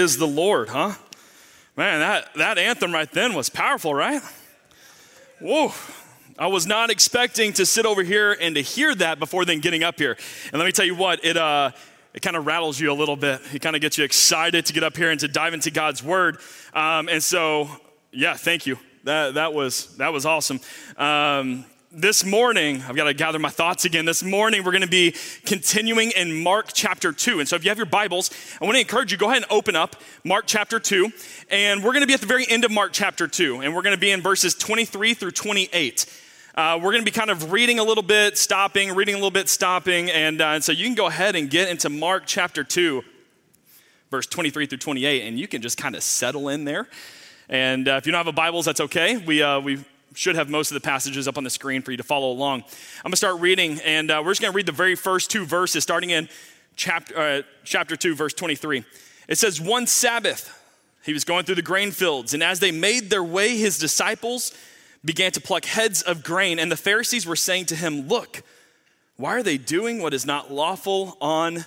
Is 0.00 0.16
the 0.16 0.26
Lord, 0.26 0.70
huh? 0.70 0.94
Man, 1.76 2.00
that, 2.00 2.32
that 2.36 2.56
anthem 2.56 2.90
right 2.90 3.10
then 3.12 3.34
was 3.34 3.50
powerful, 3.50 3.94
right? 3.94 4.22
Whoa. 5.40 5.74
I 6.38 6.46
was 6.46 6.66
not 6.66 6.88
expecting 6.88 7.52
to 7.52 7.66
sit 7.66 7.84
over 7.84 8.02
here 8.02 8.32
and 8.32 8.54
to 8.54 8.62
hear 8.62 8.94
that 8.94 9.18
before 9.18 9.44
then 9.44 9.60
getting 9.60 9.82
up 9.82 9.98
here. 9.98 10.16
And 10.52 10.58
let 10.58 10.64
me 10.64 10.72
tell 10.72 10.86
you 10.86 10.94
what, 10.94 11.22
it, 11.22 11.36
uh, 11.36 11.72
it 12.14 12.22
kind 12.22 12.34
of 12.34 12.46
rattles 12.46 12.80
you 12.80 12.90
a 12.90 12.94
little 12.94 13.14
bit. 13.14 13.42
It 13.52 13.60
kind 13.60 13.76
of 13.76 13.82
gets 13.82 13.98
you 13.98 14.04
excited 14.04 14.64
to 14.64 14.72
get 14.72 14.82
up 14.82 14.96
here 14.96 15.10
and 15.10 15.20
to 15.20 15.28
dive 15.28 15.52
into 15.52 15.70
God's 15.70 16.02
word. 16.02 16.38
Um, 16.72 17.10
and 17.10 17.22
so, 17.22 17.68
yeah, 18.10 18.36
thank 18.36 18.64
you. 18.64 18.78
That, 19.04 19.34
that, 19.34 19.52
was, 19.52 19.94
that 19.98 20.14
was 20.14 20.24
awesome. 20.24 20.60
Um, 20.96 21.66
this 21.92 22.24
morning, 22.24 22.82
I've 22.86 22.94
got 22.94 23.04
to 23.04 23.14
gather 23.14 23.40
my 23.40 23.48
thoughts 23.48 23.84
again. 23.84 24.04
This 24.04 24.22
morning, 24.22 24.62
we're 24.62 24.70
going 24.70 24.82
to 24.82 24.88
be 24.88 25.14
continuing 25.44 26.12
in 26.12 26.40
Mark 26.42 26.70
chapter 26.72 27.10
2. 27.10 27.40
And 27.40 27.48
so, 27.48 27.56
if 27.56 27.64
you 27.64 27.70
have 27.70 27.78
your 27.78 27.86
Bibles, 27.86 28.30
I 28.60 28.64
want 28.64 28.76
to 28.76 28.80
encourage 28.80 29.10
you 29.10 29.18
go 29.18 29.28
ahead 29.28 29.42
and 29.42 29.50
open 29.50 29.74
up 29.74 29.96
Mark 30.24 30.44
chapter 30.46 30.78
2. 30.78 31.10
And 31.50 31.82
we're 31.82 31.90
going 31.90 32.02
to 32.02 32.06
be 32.06 32.14
at 32.14 32.20
the 32.20 32.28
very 32.28 32.48
end 32.48 32.64
of 32.64 32.70
Mark 32.70 32.92
chapter 32.92 33.26
2. 33.26 33.62
And 33.62 33.74
we're 33.74 33.82
going 33.82 33.94
to 33.94 34.00
be 34.00 34.12
in 34.12 34.20
verses 34.20 34.54
23 34.54 35.14
through 35.14 35.32
28. 35.32 36.06
Uh, 36.54 36.78
we're 36.80 36.92
going 36.92 37.00
to 37.00 37.04
be 37.04 37.10
kind 37.10 37.30
of 37.30 37.50
reading 37.50 37.80
a 37.80 37.84
little 37.84 38.04
bit, 38.04 38.38
stopping, 38.38 38.94
reading 38.94 39.16
a 39.16 39.18
little 39.18 39.32
bit, 39.32 39.48
stopping. 39.48 40.10
And, 40.10 40.40
uh, 40.40 40.48
and 40.48 40.62
so, 40.62 40.70
you 40.70 40.84
can 40.84 40.94
go 40.94 41.08
ahead 41.08 41.34
and 41.34 41.50
get 41.50 41.68
into 41.68 41.90
Mark 41.90 42.22
chapter 42.24 42.62
2, 42.62 43.02
verse 44.12 44.26
23 44.26 44.66
through 44.66 44.78
28, 44.78 45.22
and 45.26 45.40
you 45.40 45.48
can 45.48 45.60
just 45.60 45.76
kind 45.76 45.96
of 45.96 46.04
settle 46.04 46.50
in 46.50 46.64
there. 46.64 46.88
And 47.48 47.88
uh, 47.88 47.94
if 47.94 48.06
you 48.06 48.12
don't 48.12 48.20
have 48.20 48.28
a 48.28 48.32
Bibles, 48.32 48.66
that's 48.66 48.80
okay. 48.80 49.16
We, 49.16 49.42
uh, 49.42 49.58
we 49.58 49.84
should 50.14 50.34
have 50.34 50.48
most 50.48 50.70
of 50.70 50.74
the 50.74 50.80
passages 50.80 51.28
up 51.28 51.38
on 51.38 51.44
the 51.44 51.50
screen 51.50 51.82
for 51.82 51.90
you 51.90 51.96
to 51.96 52.02
follow 52.02 52.30
along. 52.30 52.60
I'm 52.60 53.02
going 53.04 53.12
to 53.12 53.16
start 53.16 53.40
reading, 53.40 53.80
and 53.84 54.10
uh, 54.10 54.22
we're 54.24 54.32
just 54.32 54.40
going 54.40 54.52
to 54.52 54.56
read 54.56 54.66
the 54.66 54.72
very 54.72 54.94
first 54.94 55.30
two 55.30 55.44
verses, 55.44 55.82
starting 55.82 56.10
in 56.10 56.28
chapter, 56.76 57.18
uh, 57.18 57.42
chapter 57.64 57.96
2, 57.96 58.14
verse 58.14 58.34
23. 58.34 58.84
It 59.28 59.38
says, 59.38 59.60
One 59.60 59.86
Sabbath, 59.86 60.56
he 61.04 61.12
was 61.12 61.24
going 61.24 61.44
through 61.44 61.54
the 61.56 61.62
grain 61.62 61.90
fields, 61.90 62.34
and 62.34 62.42
as 62.42 62.60
they 62.60 62.72
made 62.72 63.10
their 63.10 63.24
way, 63.24 63.56
his 63.56 63.78
disciples 63.78 64.52
began 65.04 65.32
to 65.32 65.40
pluck 65.40 65.64
heads 65.64 66.02
of 66.02 66.22
grain, 66.22 66.58
and 66.58 66.70
the 66.70 66.76
Pharisees 66.76 67.26
were 67.26 67.36
saying 67.36 67.66
to 67.66 67.76
him, 67.76 68.08
Look, 68.08 68.42
why 69.16 69.30
are 69.34 69.42
they 69.42 69.58
doing 69.58 70.00
what 70.00 70.14
is 70.14 70.26
not 70.26 70.52
lawful 70.52 71.16
on 71.20 71.66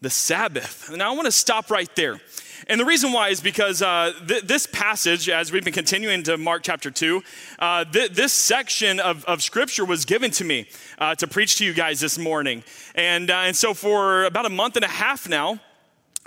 the 0.00 0.10
Sabbath? 0.10 0.90
Now, 0.94 1.10
I 1.12 1.14
want 1.14 1.26
to 1.26 1.32
stop 1.32 1.70
right 1.70 1.94
there. 1.96 2.20
And 2.68 2.80
the 2.80 2.84
reason 2.84 3.12
why 3.12 3.28
is 3.28 3.40
because 3.40 3.82
uh, 3.82 4.12
th- 4.26 4.44
this 4.44 4.66
passage, 4.66 5.28
as 5.28 5.50
we've 5.50 5.64
been 5.64 5.72
continuing 5.72 6.22
to 6.24 6.36
Mark 6.36 6.62
chapter 6.62 6.90
2, 6.90 7.22
uh, 7.58 7.84
th- 7.84 8.12
this 8.12 8.32
section 8.32 9.00
of, 9.00 9.24
of 9.24 9.42
scripture 9.42 9.84
was 9.84 10.04
given 10.04 10.30
to 10.32 10.44
me 10.44 10.68
uh, 10.98 11.14
to 11.16 11.26
preach 11.26 11.56
to 11.56 11.64
you 11.64 11.74
guys 11.74 12.00
this 12.00 12.18
morning. 12.18 12.62
And, 12.94 13.30
uh, 13.30 13.42
and 13.46 13.56
so 13.56 13.74
for 13.74 14.24
about 14.24 14.46
a 14.46 14.50
month 14.50 14.76
and 14.76 14.84
a 14.84 14.88
half 14.88 15.28
now, 15.28 15.60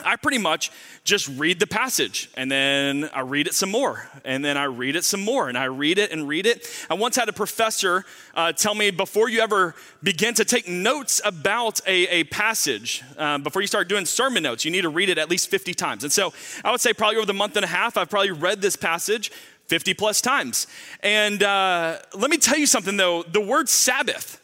I 0.03 0.17
pretty 0.17 0.39
much 0.39 0.71
just 1.05 1.27
read 1.29 1.59
the 1.59 1.67
passage 1.67 2.29
and 2.35 2.51
then 2.51 3.09
I 3.13 3.21
read 3.21 3.47
it 3.47 3.53
some 3.53 3.71
more 3.71 4.09
and 4.25 4.43
then 4.43 4.57
I 4.57 4.65
read 4.65 4.95
it 4.95 5.05
some 5.05 5.21
more 5.21 5.47
and 5.47 5.57
I 5.57 5.65
read 5.65 5.97
it 5.97 6.11
and 6.11 6.27
read 6.27 6.45
it. 6.45 6.69
I 6.89 6.95
once 6.95 7.15
had 7.15 7.29
a 7.29 7.33
professor 7.33 8.03
uh, 8.35 8.51
tell 8.51 8.75
me 8.75 8.91
before 8.91 9.29
you 9.29 9.39
ever 9.39 9.73
begin 10.03 10.33
to 10.33 10.43
take 10.43 10.67
notes 10.67 11.21
about 11.23 11.79
a, 11.87 12.07
a 12.07 12.23
passage, 12.25 13.03
um, 13.17 13.41
before 13.41 13.61
you 13.61 13.67
start 13.67 13.87
doing 13.87 14.05
sermon 14.05 14.43
notes, 14.43 14.65
you 14.65 14.71
need 14.71 14.81
to 14.81 14.89
read 14.89 15.09
it 15.09 15.17
at 15.17 15.29
least 15.29 15.49
50 15.49 15.73
times. 15.73 16.03
And 16.03 16.11
so 16.11 16.33
I 16.63 16.71
would 16.71 16.81
say 16.81 16.91
probably 16.91 17.17
over 17.17 17.25
the 17.25 17.33
month 17.33 17.55
and 17.55 17.63
a 17.63 17.69
half, 17.69 17.95
I've 17.95 18.09
probably 18.09 18.31
read 18.31 18.61
this 18.61 18.75
passage 18.75 19.31
50 19.67 19.93
plus 19.93 20.19
times. 20.19 20.67
And 21.01 21.41
uh, 21.41 21.99
let 22.13 22.29
me 22.29 22.37
tell 22.37 22.57
you 22.57 22.67
something 22.67 22.97
though 22.97 23.23
the 23.23 23.41
word 23.41 23.69
Sabbath 23.69 24.41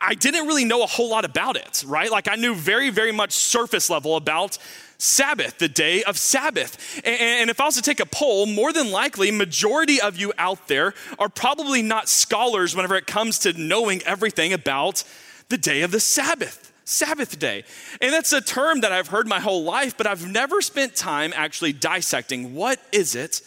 I 0.00 0.14
didn't 0.14 0.46
really 0.46 0.64
know 0.64 0.82
a 0.82 0.86
whole 0.86 1.08
lot 1.08 1.24
about 1.24 1.56
it, 1.56 1.84
right? 1.86 2.10
Like 2.10 2.28
I 2.28 2.34
knew 2.34 2.54
very, 2.54 2.90
very 2.90 3.12
much 3.12 3.32
surface 3.32 3.88
level 3.88 4.16
about 4.16 4.58
Sabbath, 4.98 5.58
the 5.58 5.68
day 5.68 6.02
of 6.02 6.18
Sabbath. 6.18 7.00
And 7.04 7.48
if 7.48 7.60
I 7.60 7.64
was 7.64 7.76
to 7.76 7.82
take 7.82 8.00
a 8.00 8.06
poll, 8.06 8.46
more 8.46 8.72
than 8.72 8.90
likely, 8.90 9.30
majority 9.30 10.00
of 10.00 10.16
you 10.16 10.32
out 10.36 10.68
there 10.68 10.92
are 11.18 11.28
probably 11.28 11.82
not 11.82 12.08
scholars 12.08 12.74
whenever 12.74 12.96
it 12.96 13.06
comes 13.06 13.38
to 13.40 13.52
knowing 13.52 14.02
everything 14.02 14.52
about 14.52 15.04
the 15.48 15.56
day 15.56 15.82
of 15.82 15.92
the 15.92 16.00
Sabbath. 16.00 16.72
Sabbath 16.84 17.38
day. 17.38 17.64
And 18.00 18.12
that's 18.12 18.32
a 18.32 18.40
term 18.40 18.80
that 18.80 18.92
I've 18.92 19.08
heard 19.08 19.28
my 19.28 19.40
whole 19.40 19.62
life, 19.62 19.96
but 19.96 20.06
I've 20.06 20.26
never 20.26 20.60
spent 20.60 20.96
time 20.96 21.32
actually 21.36 21.72
dissecting 21.72 22.54
what 22.54 22.80
is 22.92 23.14
it 23.14 23.42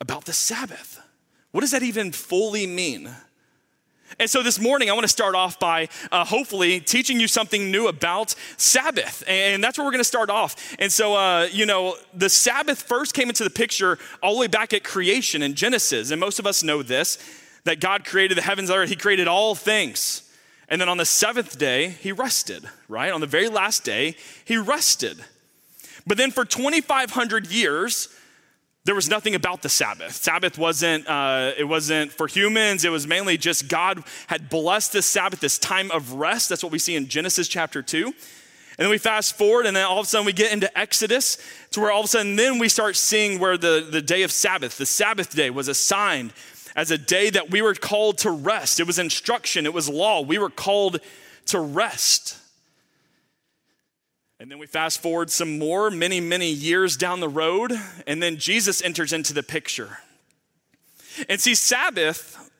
about 0.00 0.26
the 0.26 0.32
Sabbath? 0.32 1.00
What 1.52 1.62
does 1.62 1.70
that 1.70 1.82
even 1.82 2.12
fully 2.12 2.66
mean? 2.66 3.10
And 4.18 4.28
so 4.28 4.42
this 4.42 4.58
morning, 4.58 4.90
I 4.90 4.92
want 4.92 5.04
to 5.04 5.08
start 5.08 5.34
off 5.34 5.58
by 5.58 5.88
uh, 6.10 6.24
hopefully 6.24 6.80
teaching 6.80 7.20
you 7.20 7.28
something 7.28 7.70
new 7.70 7.86
about 7.86 8.34
Sabbath. 8.56 9.22
And 9.26 9.62
that's 9.62 9.78
where 9.78 9.84
we're 9.84 9.92
going 9.92 10.00
to 10.00 10.04
start 10.04 10.30
off. 10.30 10.76
And 10.78 10.90
so, 10.90 11.14
uh, 11.14 11.48
you 11.52 11.64
know, 11.64 11.96
the 12.12 12.28
Sabbath 12.28 12.82
first 12.82 13.14
came 13.14 13.28
into 13.28 13.44
the 13.44 13.50
picture 13.50 13.98
all 14.22 14.34
the 14.34 14.40
way 14.40 14.46
back 14.46 14.72
at 14.72 14.84
creation 14.84 15.42
in 15.42 15.54
Genesis. 15.54 16.10
And 16.10 16.20
most 16.20 16.38
of 16.38 16.46
us 16.46 16.62
know 16.62 16.82
this 16.82 17.18
that 17.64 17.78
God 17.78 18.06
created 18.06 18.38
the 18.38 18.42
heavens 18.42 18.70
and 18.70 18.78
earth, 18.78 18.88
He 18.88 18.96
created 18.96 19.28
all 19.28 19.54
things. 19.54 20.22
And 20.68 20.80
then 20.80 20.88
on 20.88 20.96
the 20.96 21.04
seventh 21.04 21.58
day, 21.58 21.88
He 21.88 22.10
rested, 22.10 22.64
right? 22.88 23.12
On 23.12 23.20
the 23.20 23.26
very 23.26 23.48
last 23.48 23.84
day, 23.84 24.16
He 24.44 24.56
rested. 24.56 25.18
But 26.06 26.16
then 26.16 26.30
for 26.30 26.44
2,500 26.44 27.48
years, 27.48 28.08
there 28.84 28.94
was 28.94 29.10
nothing 29.10 29.34
about 29.34 29.62
the 29.62 29.68
Sabbath. 29.68 30.12
Sabbath 30.12 30.56
wasn't, 30.56 31.06
uh, 31.06 31.52
it 31.58 31.64
wasn't 31.64 32.12
for 32.12 32.26
humans. 32.26 32.84
It 32.84 32.90
was 32.90 33.06
mainly 33.06 33.36
just 33.36 33.68
God 33.68 34.02
had 34.26 34.48
blessed 34.48 34.92
this 34.94 35.06
Sabbath, 35.06 35.40
this 35.40 35.58
time 35.58 35.90
of 35.90 36.14
rest. 36.14 36.48
That's 36.48 36.62
what 36.62 36.72
we 36.72 36.78
see 36.78 36.96
in 36.96 37.06
Genesis 37.06 37.46
chapter 37.46 37.82
2. 37.82 38.06
And 38.06 38.14
then 38.86 38.88
we 38.88 38.96
fast 38.96 39.36
forward, 39.36 39.66
and 39.66 39.76
then 39.76 39.84
all 39.84 39.98
of 39.98 40.06
a 40.06 40.08
sudden 40.08 40.24
we 40.24 40.32
get 40.32 40.54
into 40.54 40.78
Exodus 40.78 41.36
to 41.72 41.80
where 41.80 41.92
all 41.92 42.00
of 42.00 42.06
a 42.06 42.08
sudden 42.08 42.36
then 42.36 42.58
we 42.58 42.70
start 42.70 42.96
seeing 42.96 43.38
where 43.38 43.58
the, 43.58 43.86
the 43.90 44.00
day 44.00 44.22
of 44.22 44.32
Sabbath, 44.32 44.78
the 44.78 44.86
Sabbath 44.86 45.34
day, 45.36 45.50
was 45.50 45.68
assigned 45.68 46.32
as 46.74 46.90
a 46.90 46.96
day 46.96 47.28
that 47.28 47.50
we 47.50 47.60
were 47.60 47.74
called 47.74 48.16
to 48.18 48.30
rest. 48.30 48.80
It 48.80 48.86
was 48.86 48.98
instruction, 48.98 49.66
it 49.66 49.74
was 49.74 49.90
law. 49.90 50.22
We 50.22 50.38
were 50.38 50.48
called 50.48 51.00
to 51.46 51.60
rest. 51.60 52.39
And 54.40 54.50
then 54.50 54.58
we 54.58 54.66
fast 54.66 55.02
forward 55.02 55.28
some 55.28 55.58
more, 55.58 55.90
many, 55.90 56.18
many 56.18 56.50
years 56.50 56.96
down 56.96 57.20
the 57.20 57.28
road, 57.28 57.74
and 58.06 58.22
then 58.22 58.38
Jesus 58.38 58.80
enters 58.80 59.12
into 59.12 59.34
the 59.34 59.42
picture. 59.42 59.98
And 61.28 61.38
see, 61.38 61.54
Sabbath, 61.54 62.50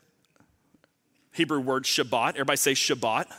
Hebrew 1.32 1.58
word 1.58 1.84
Shabbat, 1.84 2.34
everybody 2.34 2.58
say 2.58 2.72
Shabbat. 2.72 3.32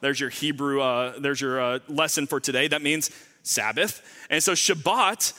There's 0.00 0.20
your 0.20 0.30
Hebrew, 0.30 0.80
uh, 0.80 1.18
there's 1.18 1.40
your 1.40 1.60
uh, 1.60 1.78
lesson 1.88 2.28
for 2.28 2.38
today. 2.38 2.68
That 2.68 2.80
means 2.80 3.10
Sabbath. 3.42 4.02
And 4.30 4.40
so 4.40 4.52
Shabbat 4.52 5.32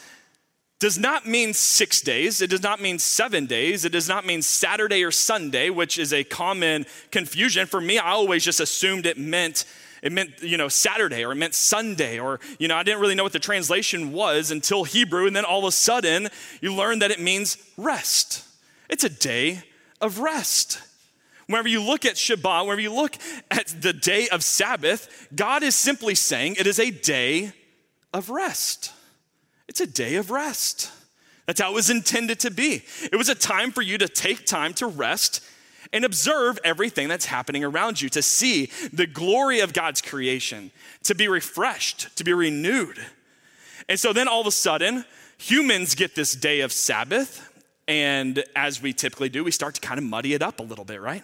does 0.79 0.97
not 0.97 1.25
mean 1.25 1.53
six 1.53 2.01
days. 2.01 2.41
It 2.41 2.49
does 2.49 2.63
not 2.63 2.81
mean 2.81 2.99
seven 2.99 3.45
days. 3.45 3.85
It 3.85 3.93
does 3.93 4.09
not 4.09 4.25
mean 4.25 4.41
Saturday 4.41 5.05
or 5.05 5.11
Sunday, 5.11 5.69
which 5.69 5.97
is 5.97 6.11
a 6.11 6.25
common 6.25 6.85
confusion. 7.11 7.65
For 7.65 7.79
me, 7.79 7.97
I 7.97 8.11
always 8.11 8.43
just 8.43 8.59
assumed 8.59 9.05
it 9.05 9.17
meant 9.17 9.63
it 10.01 10.11
meant, 10.11 10.41
you 10.41 10.57
know, 10.57 10.67
Saturday 10.67 11.23
or 11.25 11.31
it 11.31 11.35
meant 11.35 11.53
Sunday 11.53 12.19
or, 12.19 12.39
you 12.57 12.67
know, 12.67 12.75
I 12.75 12.83
didn't 12.83 13.01
really 13.01 13.15
know 13.15 13.23
what 13.23 13.33
the 13.33 13.39
translation 13.39 14.11
was 14.11 14.51
until 14.51 14.83
Hebrew. 14.83 15.27
And 15.27 15.35
then 15.35 15.45
all 15.45 15.59
of 15.59 15.65
a 15.65 15.71
sudden, 15.71 16.29
you 16.61 16.73
learn 16.73 16.99
that 16.99 17.11
it 17.11 17.19
means 17.19 17.57
rest. 17.77 18.45
It's 18.89 19.03
a 19.03 19.09
day 19.09 19.63
of 20.01 20.19
rest. 20.19 20.81
Whenever 21.47 21.67
you 21.67 21.81
look 21.81 22.05
at 22.05 22.15
Shabbat, 22.15 22.63
whenever 22.63 22.81
you 22.81 22.93
look 22.93 23.15
at 23.49 23.67
the 23.81 23.93
day 23.93 24.27
of 24.29 24.43
Sabbath, 24.43 25.27
God 25.35 25.63
is 25.63 25.75
simply 25.75 26.15
saying 26.15 26.55
it 26.57 26.67
is 26.67 26.79
a 26.79 26.91
day 26.91 27.53
of 28.13 28.29
rest. 28.29 28.93
It's 29.67 29.81
a 29.81 29.87
day 29.87 30.15
of 30.15 30.31
rest. 30.31 30.91
That's 31.45 31.61
how 31.61 31.71
it 31.71 31.75
was 31.75 31.89
intended 31.89 32.39
to 32.41 32.51
be. 32.51 32.83
It 33.11 33.15
was 33.15 33.29
a 33.29 33.35
time 33.35 33.71
for 33.71 33.81
you 33.81 33.97
to 33.97 34.07
take 34.07 34.45
time 34.45 34.73
to 34.75 34.85
rest 34.85 35.43
and 35.91 36.05
observe 36.05 36.59
everything 36.63 37.07
that's 37.07 37.25
happening 37.25 37.63
around 37.63 38.01
you, 38.01 38.09
to 38.09 38.21
see 38.21 38.69
the 38.93 39.07
glory 39.07 39.59
of 39.59 39.73
God's 39.73 40.01
creation, 40.01 40.71
to 41.03 41.15
be 41.15 41.27
refreshed, 41.27 42.15
to 42.17 42.23
be 42.23 42.33
renewed. 42.33 42.99
And 43.87 43.99
so 43.99 44.13
then 44.13 44.27
all 44.27 44.41
of 44.41 44.47
a 44.47 44.51
sudden, 44.51 45.05
humans 45.37 45.95
get 45.95 46.15
this 46.15 46.33
day 46.33 46.61
of 46.61 46.71
Sabbath, 46.71 47.51
and 47.87 48.43
as 48.55 48.81
we 48.81 48.93
typically 48.93 49.29
do, 49.29 49.43
we 49.43 49.51
start 49.51 49.75
to 49.75 49.81
kind 49.81 49.97
of 49.97 50.03
muddy 50.03 50.33
it 50.33 50.43
up 50.43 50.59
a 50.59 50.63
little 50.63 50.85
bit, 50.85 51.01
right? 51.01 51.23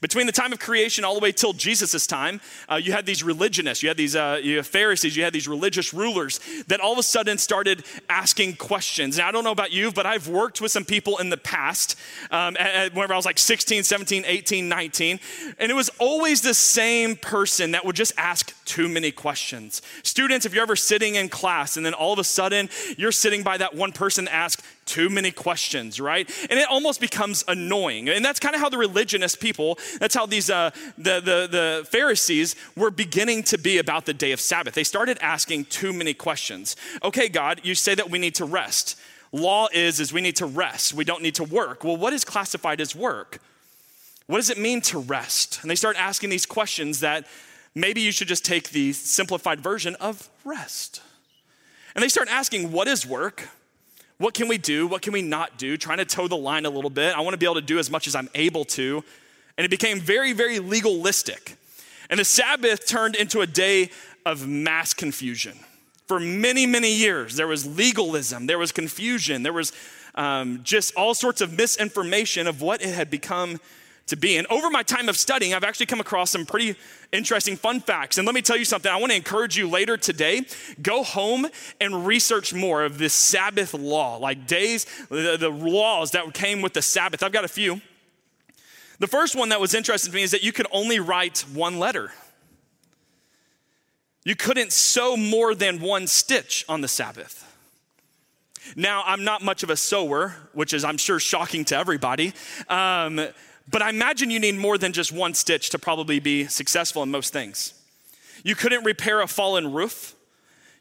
Between 0.00 0.26
the 0.26 0.32
time 0.32 0.52
of 0.52 0.58
creation 0.58 1.04
all 1.04 1.14
the 1.14 1.20
way 1.20 1.32
till 1.32 1.52
Jesus' 1.52 2.06
time, 2.06 2.40
uh, 2.68 2.76
you 2.76 2.92
had 2.92 3.06
these 3.06 3.22
religionists, 3.22 3.82
you 3.82 3.88
had 3.88 3.96
these 3.96 4.16
uh, 4.16 4.40
you 4.42 4.56
have 4.56 4.66
Pharisees, 4.66 5.16
you 5.16 5.24
had 5.24 5.32
these 5.32 5.48
religious 5.48 5.94
rulers 5.94 6.40
that 6.68 6.80
all 6.80 6.92
of 6.92 6.98
a 6.98 7.02
sudden 7.02 7.38
started 7.38 7.84
asking 8.08 8.56
questions. 8.56 9.18
Now, 9.18 9.28
I 9.28 9.32
don't 9.32 9.44
know 9.44 9.52
about 9.52 9.72
you, 9.72 9.92
but 9.92 10.06
I've 10.06 10.28
worked 10.28 10.60
with 10.60 10.72
some 10.72 10.84
people 10.84 11.18
in 11.18 11.30
the 11.30 11.36
past, 11.36 11.98
um, 12.30 12.56
at 12.58 12.94
whenever 12.94 13.14
I 13.14 13.16
was 13.16 13.26
like 13.26 13.38
16, 13.38 13.82
17, 13.82 14.24
18, 14.26 14.68
19, 14.68 15.20
and 15.58 15.70
it 15.70 15.74
was 15.74 15.90
always 15.98 16.40
the 16.42 16.54
same 16.54 17.16
person 17.16 17.72
that 17.72 17.84
would 17.84 17.96
just 17.96 18.12
ask 18.16 18.54
too 18.64 18.88
many 18.88 19.10
questions. 19.10 19.82
Students, 20.02 20.46
if 20.46 20.54
you're 20.54 20.62
ever 20.62 20.76
sitting 20.76 21.14
in 21.14 21.28
class 21.28 21.76
and 21.76 21.84
then 21.84 21.94
all 21.94 22.12
of 22.12 22.18
a 22.18 22.24
sudden 22.24 22.68
you're 22.96 23.12
sitting 23.12 23.42
by 23.42 23.58
that 23.58 23.74
one 23.74 23.92
person 23.92 24.24
that 24.26 24.34
asks 24.34 24.62
too 24.86 25.10
many 25.10 25.30
questions, 25.30 26.00
right? 26.00 26.30
And 26.50 26.58
it 26.58 26.68
almost 26.68 27.00
becomes 27.00 27.44
annoying. 27.48 28.08
And 28.08 28.24
that's 28.24 28.40
kind 28.40 28.54
of 28.54 28.60
how 28.60 28.68
the 28.68 28.78
religionist 28.78 29.40
people, 29.40 29.78
that's 29.98 30.14
how 30.14 30.26
these, 30.26 30.50
uh, 30.50 30.70
the, 30.98 31.20
the, 31.20 31.48
the 31.50 31.86
Pharisees 31.90 32.56
were 32.76 32.90
beginning 32.90 33.42
to 33.44 33.58
be 33.58 33.78
about 33.78 34.06
the 34.06 34.14
day 34.14 34.32
of 34.32 34.40
Sabbath. 34.40 34.74
They 34.74 34.84
started 34.84 35.18
asking 35.20 35.66
too 35.66 35.92
many 35.92 36.14
questions. 36.14 36.76
Okay, 37.02 37.28
God, 37.28 37.60
you 37.64 37.74
say 37.74 37.94
that 37.94 38.10
we 38.10 38.18
need 38.18 38.34
to 38.36 38.44
rest. 38.44 38.98
Law 39.32 39.68
is, 39.72 39.98
is 39.98 40.12
we 40.12 40.20
need 40.20 40.36
to 40.36 40.46
rest. 40.46 40.94
We 40.94 41.04
don't 41.04 41.22
need 41.22 41.34
to 41.36 41.44
work. 41.44 41.82
Well, 41.82 41.96
what 41.96 42.12
is 42.12 42.24
classified 42.24 42.80
as 42.80 42.94
work? 42.94 43.40
What 44.26 44.38
does 44.38 44.50
it 44.50 44.58
mean 44.58 44.80
to 44.82 44.98
rest? 44.98 45.60
And 45.62 45.70
they 45.70 45.74
start 45.74 45.96
asking 45.98 46.30
these 46.30 46.46
questions 46.46 47.00
that 47.00 47.26
maybe 47.74 48.00
you 48.00 48.12
should 48.12 48.28
just 48.28 48.44
take 48.44 48.70
the 48.70 48.92
simplified 48.92 49.60
version 49.60 49.96
of 49.96 50.30
rest. 50.44 51.02
And 51.94 52.02
they 52.02 52.08
start 52.08 52.28
asking, 52.30 52.72
what 52.72 52.88
is 52.88 53.06
work? 53.06 53.48
What 54.18 54.34
can 54.34 54.48
we 54.48 54.58
do? 54.58 54.86
What 54.86 55.02
can 55.02 55.12
we 55.12 55.22
not 55.22 55.58
do? 55.58 55.76
Trying 55.76 55.98
to 55.98 56.04
toe 56.04 56.28
the 56.28 56.36
line 56.36 56.66
a 56.66 56.70
little 56.70 56.90
bit. 56.90 57.16
I 57.16 57.20
want 57.20 57.34
to 57.34 57.38
be 57.38 57.46
able 57.46 57.56
to 57.56 57.60
do 57.60 57.78
as 57.78 57.90
much 57.90 58.06
as 58.06 58.14
I'm 58.14 58.28
able 58.34 58.64
to. 58.66 59.02
And 59.58 59.64
it 59.64 59.70
became 59.70 60.00
very, 60.00 60.32
very 60.32 60.58
legalistic. 60.58 61.56
And 62.10 62.20
the 62.20 62.24
Sabbath 62.24 62.86
turned 62.86 63.16
into 63.16 63.40
a 63.40 63.46
day 63.46 63.90
of 64.24 64.46
mass 64.46 64.94
confusion. 64.94 65.58
For 66.06 66.20
many, 66.20 66.66
many 66.66 66.92
years, 66.92 67.36
there 67.36 67.46
was 67.46 67.66
legalism, 67.66 68.46
there 68.46 68.58
was 68.58 68.72
confusion, 68.72 69.42
there 69.42 69.52
was 69.52 69.72
um, 70.14 70.60
just 70.62 70.94
all 70.96 71.14
sorts 71.14 71.40
of 71.40 71.56
misinformation 71.56 72.46
of 72.46 72.60
what 72.60 72.82
it 72.82 72.94
had 72.94 73.10
become 73.10 73.58
to 74.06 74.16
be. 74.16 74.36
And 74.36 74.46
over 74.48 74.70
my 74.70 74.82
time 74.82 75.08
of 75.08 75.16
studying, 75.16 75.54
I've 75.54 75.64
actually 75.64 75.86
come 75.86 76.00
across 76.00 76.30
some 76.30 76.44
pretty 76.44 76.76
interesting 77.12 77.56
fun 77.56 77.80
facts. 77.80 78.18
And 78.18 78.26
let 78.26 78.34
me 78.34 78.42
tell 78.42 78.56
you 78.56 78.64
something, 78.64 78.90
I 78.90 78.96
want 78.96 79.12
to 79.12 79.16
encourage 79.16 79.56
you 79.56 79.68
later 79.68 79.96
today 79.96 80.42
go 80.82 81.02
home 81.02 81.46
and 81.80 82.06
research 82.06 82.52
more 82.52 82.84
of 82.84 82.98
this 82.98 83.14
Sabbath 83.14 83.72
law, 83.72 84.16
like 84.16 84.46
days, 84.46 84.86
the, 85.08 85.36
the 85.38 85.48
laws 85.48 86.10
that 86.10 86.32
came 86.34 86.60
with 86.60 86.74
the 86.74 86.82
Sabbath. 86.82 87.22
I've 87.22 87.32
got 87.32 87.44
a 87.44 87.48
few. 87.48 87.80
The 88.98 89.06
first 89.06 89.34
one 89.34 89.48
that 89.48 89.60
was 89.60 89.74
interesting 89.74 90.12
to 90.12 90.16
me 90.16 90.22
is 90.22 90.30
that 90.30 90.42
you 90.42 90.52
could 90.52 90.66
only 90.70 91.00
write 91.00 91.44
one 91.52 91.78
letter. 91.78 92.12
You 94.24 94.36
couldn't 94.36 94.72
sew 94.72 95.16
more 95.16 95.54
than 95.54 95.80
one 95.80 96.06
stitch 96.06 96.64
on 96.68 96.80
the 96.80 96.88
Sabbath. 96.88 97.40
Now, 98.76 99.02
I'm 99.04 99.24
not 99.24 99.42
much 99.42 99.62
of 99.62 99.68
a 99.68 99.76
sewer, 99.76 100.34
which 100.52 100.72
is, 100.72 100.84
I'm 100.84 100.96
sure, 100.96 101.20
shocking 101.20 101.66
to 101.66 101.76
everybody. 101.76 102.32
Um, 102.68 103.28
but 103.70 103.82
I 103.82 103.90
imagine 103.90 104.30
you 104.30 104.40
need 104.40 104.56
more 104.56 104.78
than 104.78 104.92
just 104.92 105.12
one 105.12 105.34
stitch 105.34 105.70
to 105.70 105.78
probably 105.78 106.20
be 106.20 106.46
successful 106.46 107.02
in 107.02 107.10
most 107.10 107.32
things. 107.32 107.74
You 108.42 108.54
couldn't 108.54 108.84
repair 108.84 109.20
a 109.20 109.26
fallen 109.26 109.72
roof. 109.72 110.14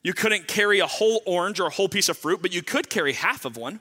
You 0.04 0.14
couldn't 0.14 0.48
carry 0.48 0.80
a 0.80 0.88
whole 0.88 1.22
orange 1.26 1.62
or 1.62 1.68
a 1.68 1.70
whole 1.70 1.88
piece 1.88 2.10
of 2.10 2.18
fruit, 2.18 2.42
but 2.42 2.54
you 2.54 2.62
could 2.62 2.90
carry 2.90 3.14
half 3.14 3.46
of 3.46 3.56
one. 3.56 3.80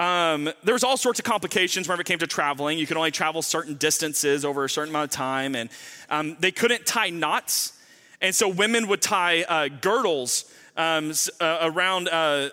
Um, 0.00 0.50
there 0.64 0.72
was 0.72 0.82
all 0.82 0.96
sorts 0.96 1.18
of 1.20 1.26
complications 1.26 1.86
whenever 1.86 2.00
it 2.00 2.06
came 2.06 2.18
to 2.20 2.26
traveling. 2.26 2.78
You 2.78 2.86
could 2.86 2.96
only 2.96 3.10
travel 3.10 3.42
certain 3.42 3.74
distances 3.74 4.46
over 4.46 4.64
a 4.64 4.68
certain 4.68 4.90
amount 4.90 5.12
of 5.12 5.16
time, 5.16 5.54
and 5.54 5.68
um, 6.08 6.36
they 6.40 6.50
couldn't 6.50 6.86
tie 6.86 7.10
knots. 7.10 7.78
And 8.22 8.34
so 8.34 8.48
women 8.48 8.88
would 8.88 9.02
tie 9.02 9.42
uh, 9.42 9.68
girdles 9.68 10.50
um, 10.76 11.12
uh, 11.38 11.58
around 11.60 12.08
uh, 12.08 12.48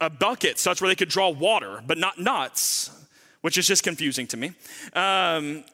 a 0.00 0.10
bucket 0.10 0.58
such 0.58 0.80
where 0.80 0.88
they 0.88 0.94
could 0.94 1.08
draw 1.08 1.28
water, 1.28 1.82
but 1.86 1.98
not 1.98 2.18
nuts, 2.18 2.90
which 3.42 3.58
is 3.58 3.66
just 3.66 3.82
confusing 3.82 4.26
to 4.28 4.36
me. 4.36 4.52
Um, 4.94 5.64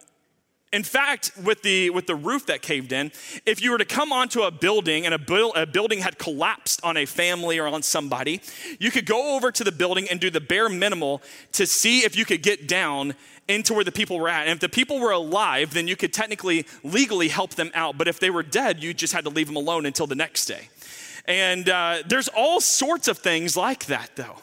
in 0.72 0.82
fact, 0.82 1.30
with 1.42 1.62
the, 1.62 1.90
with 1.90 2.06
the 2.06 2.16
roof 2.16 2.46
that 2.46 2.60
caved 2.60 2.92
in, 2.92 3.12
if 3.46 3.62
you 3.62 3.70
were 3.70 3.78
to 3.78 3.84
come 3.84 4.12
onto 4.12 4.42
a 4.42 4.50
building 4.50 5.06
and 5.06 5.14
a, 5.14 5.18
bu- 5.18 5.50
a 5.50 5.64
building 5.64 6.00
had 6.00 6.18
collapsed 6.18 6.80
on 6.84 6.96
a 6.96 7.06
family 7.06 7.58
or 7.58 7.68
on 7.68 7.82
somebody, 7.82 8.40
you 8.80 8.90
could 8.90 9.06
go 9.06 9.36
over 9.36 9.52
to 9.52 9.62
the 9.62 9.72
building 9.72 10.08
and 10.10 10.20
do 10.20 10.28
the 10.28 10.40
bare 10.40 10.68
minimal 10.68 11.22
to 11.52 11.66
see 11.66 12.00
if 12.00 12.16
you 12.16 12.24
could 12.24 12.42
get 12.42 12.66
down 12.66 13.14
into 13.48 13.74
where 13.74 13.84
the 13.84 13.92
people 13.92 14.18
were 14.18 14.28
at. 14.28 14.48
And 14.48 14.50
if 14.50 14.60
the 14.60 14.68
people 14.68 14.98
were 14.98 15.12
alive, 15.12 15.72
then 15.72 15.86
you 15.86 15.94
could 15.94 16.12
technically 16.12 16.66
legally 16.82 17.28
help 17.28 17.54
them 17.54 17.70
out. 17.72 17.96
But 17.96 18.08
if 18.08 18.18
they 18.18 18.30
were 18.30 18.42
dead, 18.42 18.82
you 18.82 18.92
just 18.92 19.12
had 19.12 19.24
to 19.24 19.30
leave 19.30 19.46
them 19.46 19.56
alone 19.56 19.86
until 19.86 20.08
the 20.08 20.16
next 20.16 20.46
day. 20.46 20.68
And 21.26 21.68
uh, 21.68 21.98
there's 22.06 22.28
all 22.28 22.60
sorts 22.60 23.08
of 23.08 23.18
things 23.18 23.56
like 23.56 23.86
that, 23.86 24.10
though. 24.16 24.36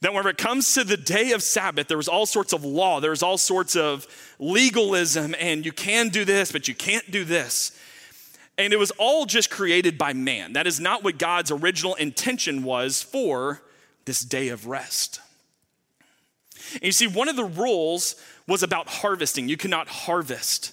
That 0.00 0.12
whenever 0.12 0.28
it 0.28 0.38
comes 0.38 0.74
to 0.74 0.84
the 0.84 0.96
day 0.96 1.32
of 1.32 1.42
Sabbath, 1.42 1.88
there 1.88 1.96
was 1.96 2.08
all 2.08 2.26
sorts 2.26 2.52
of 2.52 2.64
law, 2.64 3.00
there's 3.00 3.22
all 3.22 3.38
sorts 3.38 3.74
of 3.74 4.06
legalism, 4.38 5.34
and 5.40 5.64
you 5.64 5.72
can 5.72 6.10
do 6.10 6.24
this, 6.24 6.52
but 6.52 6.68
you 6.68 6.74
can't 6.74 7.10
do 7.10 7.24
this. 7.24 7.78
And 8.58 8.72
it 8.72 8.78
was 8.78 8.92
all 8.92 9.26
just 9.26 9.50
created 9.50 9.98
by 9.98 10.12
man. 10.12 10.52
That 10.52 10.66
is 10.66 10.78
not 10.78 11.02
what 11.02 11.18
God's 11.18 11.50
original 11.50 11.94
intention 11.94 12.62
was 12.62 13.02
for 13.02 13.62
this 14.04 14.20
day 14.20 14.48
of 14.48 14.66
rest. 14.66 15.20
And 16.74 16.84
you 16.84 16.92
see, 16.92 17.06
one 17.06 17.28
of 17.28 17.36
the 17.36 17.44
rules 17.44 18.14
was 18.46 18.62
about 18.62 18.88
harvesting. 18.88 19.48
You 19.48 19.56
cannot 19.56 19.88
harvest. 19.88 20.72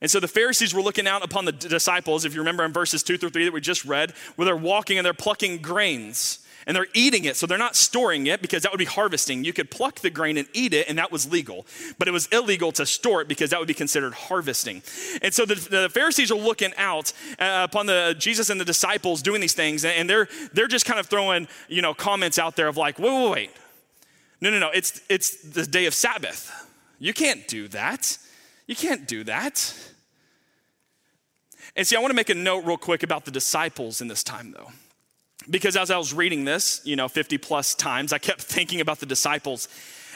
And 0.00 0.10
so 0.10 0.20
the 0.20 0.28
Pharisees 0.28 0.72
were 0.72 0.82
looking 0.82 1.08
out 1.08 1.24
upon 1.24 1.44
the 1.44 1.52
disciples, 1.52 2.24
if 2.24 2.34
you 2.34 2.40
remember 2.40 2.64
in 2.64 2.72
verses 2.72 3.02
two 3.02 3.18
through 3.18 3.30
three 3.30 3.44
that 3.44 3.52
we 3.52 3.60
just 3.60 3.84
read, 3.84 4.12
where 4.36 4.46
they're 4.46 4.56
walking 4.56 4.96
and 4.98 5.04
they're 5.04 5.12
plucking 5.12 5.58
grains 5.58 6.38
and 6.68 6.76
they're 6.76 6.86
eating 6.92 7.24
it. 7.24 7.34
So 7.34 7.46
they're 7.46 7.58
not 7.58 7.74
storing 7.74 8.26
it 8.26 8.42
because 8.42 8.62
that 8.62 8.70
would 8.70 8.78
be 8.78 8.84
harvesting. 8.84 9.42
You 9.42 9.54
could 9.54 9.70
pluck 9.70 10.00
the 10.00 10.10
grain 10.10 10.36
and 10.36 10.46
eat 10.52 10.74
it, 10.74 10.88
and 10.88 10.98
that 10.98 11.10
was 11.10 11.30
legal. 11.30 11.66
But 11.98 12.08
it 12.08 12.10
was 12.10 12.26
illegal 12.26 12.70
to 12.72 12.84
store 12.84 13.22
it 13.22 13.28
because 13.28 13.50
that 13.50 13.58
would 13.58 13.68
be 13.68 13.74
considered 13.74 14.12
harvesting. 14.12 14.82
And 15.22 15.32
so 15.32 15.46
the, 15.46 15.54
the 15.54 15.88
Pharisees 15.88 16.30
are 16.30 16.38
looking 16.38 16.72
out 16.76 17.12
uh, 17.38 17.66
upon 17.68 17.86
the 17.86 18.14
Jesus 18.18 18.50
and 18.50 18.60
the 18.60 18.66
disciples 18.66 19.22
doing 19.22 19.40
these 19.40 19.54
things, 19.54 19.84
and 19.84 20.08
they're 20.08 20.28
they're 20.52 20.68
just 20.68 20.84
kind 20.84 21.00
of 21.00 21.06
throwing 21.06 21.48
you 21.68 21.80
know 21.80 21.94
comments 21.94 22.38
out 22.38 22.54
there 22.54 22.68
of 22.68 22.76
like, 22.76 22.98
wait, 22.98 23.10
wait, 23.10 23.30
wait, 23.30 23.50
no, 24.42 24.50
no, 24.50 24.58
no, 24.58 24.70
it's 24.70 25.00
it's 25.08 25.42
the 25.42 25.66
day 25.66 25.86
of 25.86 25.94
Sabbath. 25.94 26.52
You 26.98 27.14
can't 27.14 27.48
do 27.48 27.68
that. 27.68 28.18
You 28.68 28.76
can't 28.76 29.08
do 29.08 29.24
that. 29.24 29.74
And 31.74 31.86
see, 31.86 31.96
I 31.96 32.00
want 32.00 32.10
to 32.10 32.16
make 32.16 32.30
a 32.30 32.34
note 32.34 32.64
real 32.64 32.76
quick 32.76 33.02
about 33.02 33.24
the 33.24 33.30
disciples 33.30 34.00
in 34.00 34.06
this 34.06 34.22
time, 34.22 34.52
though. 34.52 34.70
Because 35.50 35.76
as 35.76 35.90
I 35.90 35.96
was 35.96 36.12
reading 36.12 36.44
this, 36.44 36.80
you 36.84 36.94
know, 36.94 37.08
50 37.08 37.38
plus 37.38 37.74
times, 37.74 38.12
I 38.12 38.18
kept 38.18 38.42
thinking 38.42 38.80
about 38.80 39.00
the 39.00 39.06
disciples 39.06 39.68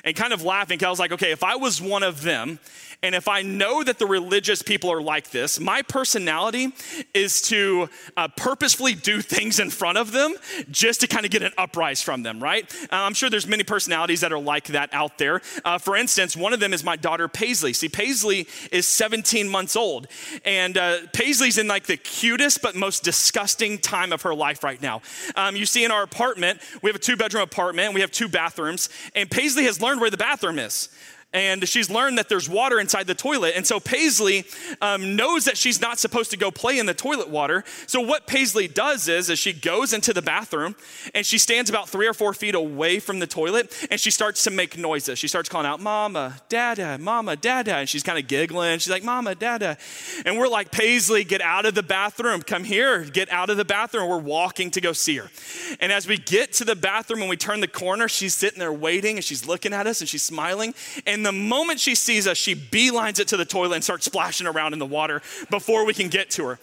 and 0.05 0.17
kind 0.17 0.33
of 0.33 0.43
laughing 0.43 0.83
I 0.85 0.91
was 0.91 0.99
like, 0.99 1.13
okay, 1.13 1.31
if 1.31 1.45
I 1.45 1.57
was 1.57 1.81
one 1.81 2.03
of 2.03 2.23
them 2.23 2.59
and 3.03 3.15
if 3.15 3.27
I 3.27 3.43
know 3.43 3.83
that 3.83 3.99
the 3.99 4.07
religious 4.07 4.63
people 4.63 4.91
are 4.91 5.03
like 5.03 5.31
this, 5.31 5.59
my 5.59 5.83
personality 5.83 6.73
is 7.13 7.43
to 7.43 7.89
uh, 8.17 8.29
purposefully 8.29 8.95
do 8.95 9.21
things 9.21 9.59
in 9.59 9.71
front 9.71 9.99
of 9.99 10.13
them 10.13 10.35
just 10.71 11.01
to 11.01 11.09
kind 11.09 11.25
of 11.25 11.33
get 11.33 11.43
an 11.43 11.53
uprise 11.59 12.01
from 12.01 12.23
them, 12.23 12.41
right? 12.41 12.73
Uh, 12.85 12.97
I'm 12.97 13.15
sure 13.15 13.29
there's 13.29 13.47
many 13.47 13.65
personalities 13.65 14.21
that 14.21 14.33
are 14.33 14.39
like 14.39 14.69
that 14.69 14.91
out 14.93 15.19
there. 15.19 15.41
Uh, 15.65 15.79
for 15.79 15.97
instance, 15.97 16.37
one 16.37 16.53
of 16.53 16.61
them 16.61 16.73
is 16.73 16.85
my 16.85 16.95
daughter 16.95 17.27
Paisley. 17.27 17.73
See, 17.73 17.89
Paisley 17.89 18.47
is 18.71 18.87
17 18.87 19.49
months 19.49 19.75
old, 19.75 20.07
and 20.45 20.79
uh, 20.79 20.99
Paisley's 21.13 21.59
in 21.59 21.67
like 21.67 21.85
the 21.85 21.97
cutest 21.97 22.63
but 22.63 22.77
most 22.77 23.03
disgusting 23.03 23.79
time 23.79 24.13
of 24.13 24.23
her 24.23 24.35
life 24.35 24.63
right 24.63 24.81
now. 24.81 25.03
Um, 25.35 25.57
you 25.57 25.67
see, 25.67 25.85
in 25.85 25.91
our 25.91 26.05
apartment, 26.05 26.61
we 26.83 26.89
have 26.89 26.97
a 26.97 27.01
two 27.01 27.17
bedroom 27.17 27.43
apartment, 27.43 27.95
we 27.95 28.01
have 28.01 28.13
two 28.13 28.29
bathrooms, 28.29 28.89
and 29.17 29.29
Paisley 29.29 29.65
has 29.65 29.81
learned 29.81 30.01
where 30.01 30.11
the 30.11 30.17
bathroom 30.17 30.61
is 30.61 30.89
and 31.33 31.67
she's 31.67 31.91
learned 31.91 32.19
that 32.19 32.29
there's 32.29 32.49
water 32.49 32.79
inside 32.79 33.07
the 33.07 33.15
toilet. 33.15 33.55
And 33.57 33.67
so 33.67 33.81
Paisley 33.81 34.45
um, 34.81 35.17
knows 35.17 35.45
that 35.47 35.57
she's 35.57 35.81
not 35.81 35.99
supposed 35.99 36.31
to 36.33 36.37
go 36.37 36.51
play 36.51 36.79
in 36.79 36.87
the 36.87 36.95
toilet 36.95 37.29
water. 37.29 37.65
So 37.87 38.01
what 38.01 38.27
Paisley 38.27 38.69
does 38.69 39.09
is, 39.09 39.31
is 39.31 39.39
she 39.39 39.53
goes 39.53 39.93
into 39.93 40.13
the 40.13 40.23
bathroom 40.23 40.77
and 41.15 41.25
she 41.25 41.39
stands 41.39 41.71
about 41.71 41.89
three 41.89 42.07
or 42.07 42.15
four 42.15 42.35
feet 42.35 42.55
away 42.55 42.99
from 42.99 43.19
the 43.19 43.27
toilet 43.27 43.75
and 43.91 43.99
she 43.99 44.11
starts 44.11 44.45
to 44.45 44.51
make 44.51 44.77
noises. 44.77 45.19
She 45.19 45.29
starts 45.29 45.49
calling 45.49 45.67
out, 45.67 45.81
"Mama, 45.81 46.37
Dada, 46.49 46.99
Mama, 46.99 47.37
Dada," 47.37 47.77
and 47.77 47.89
she's 47.89 48.03
kind 48.03 48.19
of 48.19 48.27
giggling. 48.27 48.79
She's 48.79 48.91
like, 48.91 49.05
"Mama, 49.05 49.35
Dada," 49.35 49.79
and 50.27 50.37
we're 50.37 50.49
like, 50.49 50.71
"Paisley, 50.71 51.25
get 51.25 51.41
out 51.41 51.67
of 51.67 51.75
the 51.75 51.83
bathroom. 51.83 52.43
Come 52.43 52.65
here. 52.65 53.05
Get 53.05 53.31
out 53.31 53.51
of 53.51 53.57
the 53.57 53.65
bathroom." 53.65 54.09
We're 54.09 54.19
walking 54.19 54.71
to 54.73 54.81
go 54.81 54.93
see 54.93 55.17
her. 55.17 55.31
And 55.81 55.93
as 55.93 56.07
we 56.07 56.19
get 56.19 56.53
to 56.55 56.65
the 56.65 56.77
bathroom 56.77 57.21
and 57.21 57.31
we 57.31 57.37
turn 57.37 57.61
the 57.61 57.69
corner, 57.69 58.09
she's 58.09 58.35
sitting 58.35 58.59
there 58.59 58.73
waiting 58.73 59.17
and 59.17 59.25
she's 59.25 59.47
looking 59.47 59.73
at 59.73 59.87
us 59.87 60.01
and 60.01 60.09
she's 60.09 60.23
smiling. 60.23 60.75
And 61.07 61.22
the 61.23 61.33
moment 61.33 61.81
she 61.81 61.95
sees 61.95 62.27
us, 62.27 62.37
she 62.37 62.55
beelines 62.55 63.19
it 63.19 63.29
to 63.29 63.37
the 63.37 63.45
toilet 63.45 63.77
and 63.77 63.85
starts 63.85 64.05
splashing 64.05 64.47
around 64.47 64.73
in 64.73 64.79
the 64.79 64.87
water 64.87 65.23
before 65.51 65.85
we 65.85 65.95
can 65.95 66.09
get 66.09 66.31
to 66.31 66.47
her. 66.47 66.59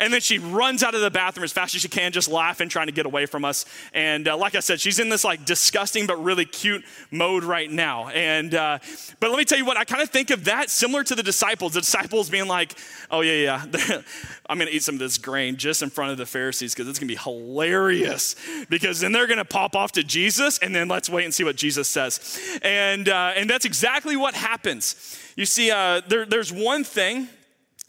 And 0.00 0.12
then 0.12 0.20
she 0.20 0.38
runs 0.38 0.82
out 0.82 0.94
of 0.94 1.00
the 1.00 1.10
bathroom 1.10 1.44
as 1.44 1.52
fast 1.52 1.74
as 1.74 1.82
she 1.82 1.88
can, 1.88 2.12
just 2.12 2.28
laughing, 2.28 2.68
trying 2.68 2.86
to 2.86 2.92
get 2.92 3.06
away 3.06 3.26
from 3.26 3.44
us. 3.44 3.66
And 3.92 4.28
uh, 4.28 4.36
like 4.36 4.54
I 4.54 4.60
said, 4.60 4.80
she's 4.80 4.98
in 4.98 5.08
this 5.08 5.24
like 5.24 5.44
disgusting 5.44 6.06
but 6.06 6.22
really 6.22 6.44
cute 6.44 6.84
mode 7.10 7.44
right 7.44 7.70
now. 7.70 8.08
And 8.08 8.54
uh, 8.54 8.78
but 9.20 9.30
let 9.30 9.38
me 9.38 9.44
tell 9.44 9.58
you 9.58 9.64
what, 9.64 9.76
I 9.76 9.84
kind 9.84 10.02
of 10.02 10.10
think 10.10 10.30
of 10.30 10.44
that 10.44 10.70
similar 10.70 11.04
to 11.04 11.14
the 11.14 11.22
disciples. 11.22 11.74
The 11.74 11.80
disciples 11.80 12.30
being 12.30 12.48
like, 12.48 12.74
"Oh 13.10 13.20
yeah, 13.20 13.64
yeah, 13.72 14.02
I'm 14.48 14.58
to 14.58 14.74
eat 14.74 14.82
some 14.82 14.96
of 14.96 14.98
this 14.98 15.18
grain 15.18 15.56
just 15.56 15.82
in 15.82 15.90
front 15.90 16.12
of 16.12 16.18
the 16.18 16.26
Pharisees 16.26 16.74
because 16.74 16.88
it's 16.88 16.98
to 16.98 17.06
be 17.06 17.16
hilarious." 17.16 18.36
Because 18.68 19.00
then 19.00 19.12
they're 19.12 19.26
to 19.38 19.44
pop 19.44 19.76
off 19.76 19.92
to 19.92 20.04
Jesus, 20.04 20.58
and 20.58 20.74
then 20.74 20.88
let's 20.88 21.08
wait 21.08 21.24
and 21.24 21.32
see 21.32 21.44
what 21.44 21.56
Jesus 21.56 21.88
says. 21.88 22.38
And 22.62 23.08
uh, 23.08 23.32
and 23.36 23.48
that's 23.48 23.64
exactly 23.64 24.03
exactly 24.04 24.16
what 24.16 24.34
happens. 24.34 25.18
You 25.34 25.46
see, 25.46 25.70
uh, 25.70 26.02
there, 26.08 26.26
there's 26.26 26.52
one 26.52 26.84
thing 26.84 27.28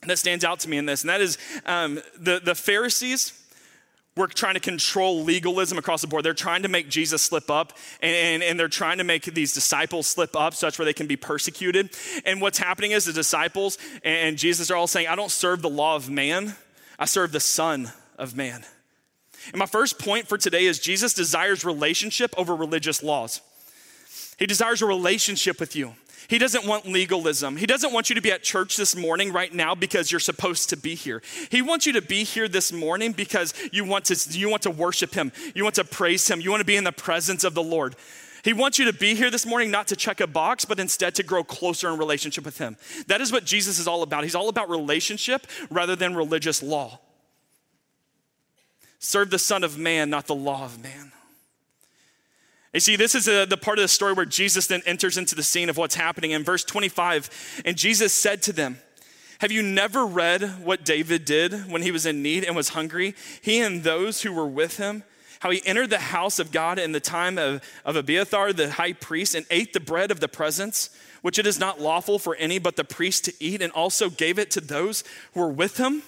that 0.08 0.18
stands 0.18 0.46
out 0.46 0.60
to 0.62 0.70
me 0.70 0.78
in 0.78 0.86
this, 0.86 1.02
and 1.02 1.10
that 1.10 1.20
is 1.20 1.38
um, 1.66 2.00
the, 2.18 2.40
the 2.44 2.56
Pharisees 2.56 3.42
we're 4.18 4.28
trying 4.28 4.54
to 4.54 4.62
control 4.62 5.26
legalism 5.26 5.78
across 5.78 6.00
the 6.00 6.08
board. 6.08 6.24
They're 6.24 6.34
trying 6.34 6.64
to 6.64 6.70
make 6.70 6.88
Jesus 6.88 7.22
slip 7.22 7.52
up, 7.52 7.74
and, 8.02 8.16
and, 8.16 8.44
and, 8.44 8.58
they're 8.58 8.70
trying 8.70 9.00
to 9.00 9.04
make 9.04 9.26
these 9.26 9.54
disciples 9.54 10.08
slip 10.08 10.38
up 10.38 10.54
such 10.54 10.80
where 10.80 10.86
they 10.86 10.94
can 10.94 11.06
be 11.06 11.18
persecuted. 11.18 11.90
And 12.24 12.40
what's 12.40 12.58
happening 12.58 12.92
is 12.92 13.04
the 13.04 13.12
disciples 13.12 13.78
and 14.06 14.38
Jesus 14.38 14.72
are 14.72 14.78
all 14.78 14.88
saying, 14.88 15.10
I 15.10 15.18
don't 15.18 15.32
serve 15.32 15.62
the 15.62 15.70
law 15.70 15.98
of 15.98 16.10
man, 16.10 16.56
I 16.98 17.04
serve 17.04 17.34
the 17.34 17.42
Son 17.42 17.92
of 18.18 18.38
Man. 18.38 18.64
And 19.52 19.58
my 19.58 19.66
first 19.66 20.00
point 20.00 20.30
for 20.30 20.38
today 20.38 20.64
is 20.64 20.80
Jesus 20.80 21.14
desires 21.14 21.66
relationship 21.66 22.34
over 22.38 22.56
religious 22.56 23.04
laws. 23.04 23.42
He 24.38 24.46
desires 24.46 24.82
a 24.82 24.86
relationship 24.86 25.60
with 25.60 25.76
you. 25.76 25.96
He 26.28 26.38
doesn't 26.38 26.66
want 26.66 26.88
legalism. 26.88 27.58
He 27.58 27.66
doesn't 27.66 27.94
want 27.94 28.10
you 28.10 28.16
to 28.16 28.22
be 28.22 28.32
at 28.32 28.44
church 28.44 28.78
this 28.78 28.96
morning 28.96 29.32
right 29.32 29.54
now 29.54 29.76
because 29.76 30.12
you're 30.12 30.20
supposed 30.20 30.70
to 30.70 30.78
be 30.78 30.96
here. 30.96 31.22
He 31.50 31.62
wants 31.62 31.86
you 31.86 31.94
to 31.94 32.02
be 32.02 32.24
here 32.24 32.48
this 32.48 32.72
morning 32.72 33.12
because 33.12 33.54
you 33.72 33.86
want 33.86 34.06
to, 34.06 34.38
you 34.38 34.50
want 34.50 34.64
to 34.64 34.72
worship 34.72 35.14
Him, 35.14 35.32
you 35.54 35.64
want 35.64 35.76
to 35.76 35.84
praise 35.84 36.28
Him, 36.30 36.42
you 36.42 36.50
want 36.50 36.62
to 36.62 36.66
be 36.66 36.76
in 36.76 36.84
the 36.84 36.92
presence 36.92 37.44
of 37.44 37.54
the 37.54 37.64
Lord. 37.64 37.96
He 38.44 38.54
wants 38.54 38.78
you 38.78 38.86
to 38.86 38.94
be 38.94 39.16
here 39.16 39.32
this 39.32 39.46
morning 39.46 39.72
not 39.72 39.88
to 39.88 39.96
check 39.96 40.22
a 40.22 40.28
box, 40.28 40.66
but 40.66 40.80
instead 40.80 41.16
to 41.16 41.24
grow 41.24 41.44
closer 41.44 41.90
in 41.92 41.98
relationship 41.98 42.46
with 42.46 42.60
Him. 42.60 42.78
That 43.08 43.20
is 43.20 43.32
what 43.32 43.44
Jesus 43.44 43.80
is 43.80 43.88
all 43.88 44.04
about. 44.04 44.24
He's 44.24 44.36
all 44.36 44.50
about 44.50 44.70
relationship 44.70 45.48
rather 45.72 45.96
than 45.96 46.16
religious 46.16 46.62
law. 46.62 47.00
Serve 49.00 49.30
the 49.30 49.40
Son 49.40 49.64
of 49.64 49.78
Man, 49.78 50.10
not 50.10 50.28
the 50.28 50.36
law 50.36 50.64
of 50.64 50.82
man. 50.82 51.12
You 52.76 52.82
see, 52.82 52.98
this 52.98 53.16
is 53.16 53.30
a, 53.30 53.46
the 53.46 53.56
part 53.56 53.80
of 53.80 53.84
the 53.84 53.88
story 53.88 54.12
where 54.12 54.26
Jesus 54.26 54.68
then 54.68 54.82
enters 54.86 55.18
into 55.18 55.34
the 55.34 55.44
scene 55.44 55.70
of 55.70 55.78
what's 55.78 55.96
happening. 55.96 56.32
In 56.32 56.44
verse 56.44 56.66
25, 56.66 57.62
and 57.64 57.78
Jesus 57.78 58.12
said 58.12 58.42
to 58.44 58.52
them, 58.52 58.80
Have 59.40 59.50
you 59.50 59.64
never 59.64 60.06
read 60.06 60.62
what 60.62 60.84
David 60.84 61.24
did 61.24 61.72
when 61.72 61.84
he 61.84 61.92
was 61.92 62.06
in 62.06 62.22
need 62.22 62.44
and 62.44 62.54
was 62.54 62.70
hungry? 62.70 63.16
He 63.42 63.62
and 63.62 63.84
those 63.84 64.24
who 64.24 64.34
were 64.34 64.46
with 64.46 64.76
him, 64.76 65.04
how 65.40 65.52
he 65.52 65.66
entered 65.66 65.90
the 65.90 66.00
house 66.00 66.38
of 66.38 66.52
God 66.52 66.78
in 66.78 66.92
the 66.92 67.00
time 67.00 67.38
of, 67.38 67.64
of 67.86 67.96
Abiathar 67.96 68.52
the 68.52 68.72
high 68.72 68.92
priest 68.92 69.36
and 69.36 69.46
ate 69.50 69.72
the 69.72 69.80
bread 69.80 70.12
of 70.12 70.20
the 70.20 70.28
presence, 70.28 70.90
which 71.22 71.40
it 71.40 71.48
is 71.48 71.58
not 71.58 71.80
lawful 71.80 72.20
for 72.20 72.36
any 72.36 72.60
but 72.60 72.76
the 72.76 72.84
priest 72.84 73.24
to 73.24 73.34
eat, 73.40 73.62
and 73.62 73.72
also 73.72 74.10
gave 74.10 74.38
it 74.38 74.52
to 74.52 74.60
those 74.60 75.06
who 75.34 75.40
were 75.40 75.50
with 75.50 75.78
him? 75.78 76.04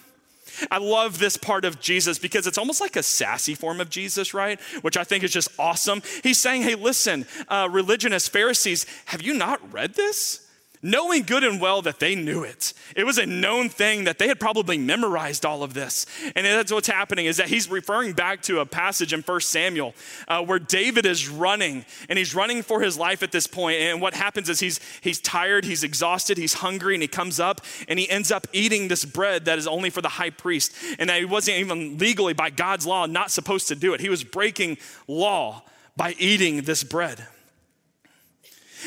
I 0.71 0.77
love 0.77 1.19
this 1.19 1.37
part 1.37 1.65
of 1.65 1.79
Jesus 1.79 2.17
because 2.19 2.47
it's 2.47 2.57
almost 2.57 2.81
like 2.81 2.95
a 2.95 3.03
sassy 3.03 3.55
form 3.55 3.81
of 3.81 3.89
Jesus, 3.89 4.33
right? 4.33 4.59
Which 4.81 4.97
I 4.97 5.03
think 5.03 5.23
is 5.23 5.31
just 5.31 5.49
awesome. 5.59 6.01
He's 6.23 6.39
saying, 6.39 6.63
hey, 6.63 6.75
listen, 6.75 7.25
uh, 7.47 7.67
religionists, 7.71 8.29
Pharisees, 8.29 8.85
have 9.05 9.21
you 9.21 9.33
not 9.33 9.73
read 9.73 9.93
this? 9.93 10.46
Knowing 10.87 11.23
good 11.23 11.43
and 11.43 11.59
well 11.59 11.81
that 11.81 11.99
they 11.99 12.15
knew 12.15 12.43
it. 12.43 12.73
It 12.95 13.05
was 13.05 13.17
a 13.17 13.25
known 13.25 13.67
thing 13.67 14.05
that 14.05 14.19
they 14.19 14.29
had 14.29 14.39
probably 14.39 14.77
memorized 14.77 15.45
all 15.45 15.61
of 15.61 15.73
this. 15.73 16.05
And 16.33 16.45
that's 16.45 16.71
what's 16.71 16.87
happening 16.87 17.25
is 17.25 17.37
that 17.37 17.49
he's 17.49 17.69
referring 17.69 18.13
back 18.13 18.41
to 18.43 18.61
a 18.61 18.65
passage 18.65 19.11
in 19.11 19.21
1 19.21 19.41
Samuel 19.41 19.93
uh, 20.29 20.43
where 20.43 20.59
David 20.59 21.05
is 21.05 21.27
running 21.27 21.85
and 22.07 22.17
he's 22.17 22.33
running 22.33 22.63
for 22.63 22.81
his 22.81 22.97
life 22.97 23.21
at 23.21 23.33
this 23.33 23.47
point. 23.47 23.81
And 23.81 24.01
what 24.01 24.13
happens 24.13 24.47
is 24.47 24.61
he's, 24.61 24.79
he's 25.01 25.19
tired, 25.19 25.65
he's 25.65 25.83
exhausted, 25.83 26.37
he's 26.37 26.53
hungry, 26.53 26.95
and 26.95 27.01
he 27.01 27.07
comes 27.09 27.39
up 27.39 27.61
and 27.89 27.99
he 27.99 28.09
ends 28.09 28.31
up 28.31 28.47
eating 28.53 28.87
this 28.87 29.03
bread 29.03 29.43
that 29.45 29.59
is 29.59 29.67
only 29.67 29.89
for 29.89 30.01
the 30.01 30.07
high 30.07 30.29
priest. 30.29 30.73
And 30.97 31.09
that 31.09 31.19
he 31.19 31.25
wasn't 31.25 31.57
even 31.57 31.97
legally, 31.97 32.33
by 32.33 32.49
God's 32.49 32.87
law, 32.87 33.05
not 33.05 33.29
supposed 33.29 33.67
to 33.67 33.75
do 33.75 33.93
it. 33.93 33.99
He 33.99 34.09
was 34.09 34.23
breaking 34.23 34.77
law 35.07 35.63
by 35.97 36.15
eating 36.17 36.61
this 36.61 36.83
bread. 36.83 37.27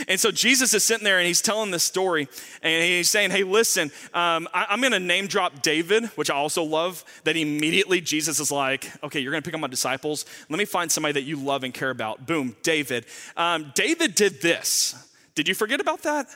And 0.08 0.18
so 0.18 0.30
Jesus 0.30 0.74
is 0.74 0.84
sitting 0.84 1.04
there 1.04 1.18
and 1.18 1.26
he's 1.26 1.40
telling 1.40 1.70
this 1.70 1.84
story 1.84 2.28
and 2.62 2.84
he's 2.84 3.10
saying, 3.10 3.30
Hey, 3.30 3.42
listen, 3.42 3.90
um, 4.14 4.48
I, 4.52 4.66
am 4.70 4.80
going 4.80 4.92
to 4.92 5.00
name 5.00 5.26
drop 5.26 5.62
David, 5.62 6.06
which 6.16 6.30
I 6.30 6.34
also 6.34 6.62
love. 6.62 7.04
That 7.24 7.36
immediately 7.36 8.00
Jesus 8.00 8.40
is 8.40 8.50
like, 8.50 8.90
Okay, 9.02 9.20
you're 9.20 9.32
going 9.32 9.42
to 9.42 9.46
pick 9.46 9.54
on 9.54 9.60
my 9.60 9.68
disciples. 9.68 10.24
Let 10.48 10.58
me 10.58 10.64
find 10.64 10.90
somebody 10.90 11.12
that 11.14 11.22
you 11.22 11.36
love 11.36 11.64
and 11.64 11.72
care 11.74 11.90
about. 11.90 12.26
Boom, 12.26 12.56
David. 12.62 13.06
Um, 13.36 13.72
David 13.74 14.14
did 14.14 14.40
this. 14.42 14.94
Did 15.34 15.48
you 15.48 15.54
forget 15.54 15.80
about 15.80 16.02
that? 16.02 16.26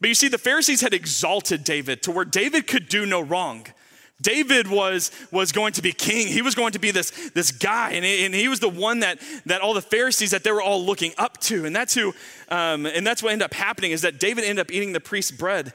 But 0.00 0.08
you 0.08 0.14
see, 0.14 0.28
the 0.28 0.38
Pharisees 0.38 0.80
had 0.80 0.94
exalted 0.94 1.64
David 1.64 2.02
to 2.02 2.12
where 2.12 2.24
David 2.24 2.66
could 2.66 2.88
do 2.88 3.04
no 3.04 3.20
wrong. 3.20 3.66
David 4.22 4.68
was, 4.68 5.10
was 5.30 5.52
going 5.52 5.72
to 5.74 5.82
be 5.82 5.92
king. 5.92 6.26
He 6.26 6.42
was 6.42 6.54
going 6.54 6.72
to 6.72 6.78
be 6.78 6.90
this, 6.90 7.10
this 7.30 7.52
guy, 7.52 7.92
and 7.92 8.04
he, 8.04 8.24
and 8.24 8.34
he 8.34 8.48
was 8.48 8.60
the 8.60 8.68
one 8.68 9.00
that, 9.00 9.18
that 9.46 9.60
all 9.60 9.74
the 9.74 9.82
Pharisees 9.82 10.30
that 10.30 10.44
they 10.44 10.52
were 10.52 10.62
all 10.62 10.82
looking 10.82 11.12
up 11.18 11.38
to. 11.42 11.66
And 11.66 11.74
that's 11.74 11.94
who, 11.94 12.14
um, 12.48 12.86
and 12.86 13.06
that's 13.06 13.22
what 13.22 13.32
ended 13.32 13.44
up 13.44 13.54
happening 13.54 13.90
is 13.90 14.02
that 14.02 14.20
David 14.20 14.44
ended 14.44 14.60
up 14.60 14.72
eating 14.72 14.92
the 14.92 15.00
priest's 15.00 15.32
bread, 15.32 15.72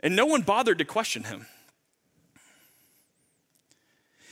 and 0.00 0.14
no 0.14 0.26
one 0.26 0.42
bothered 0.42 0.78
to 0.78 0.84
question 0.84 1.24
him. 1.24 1.46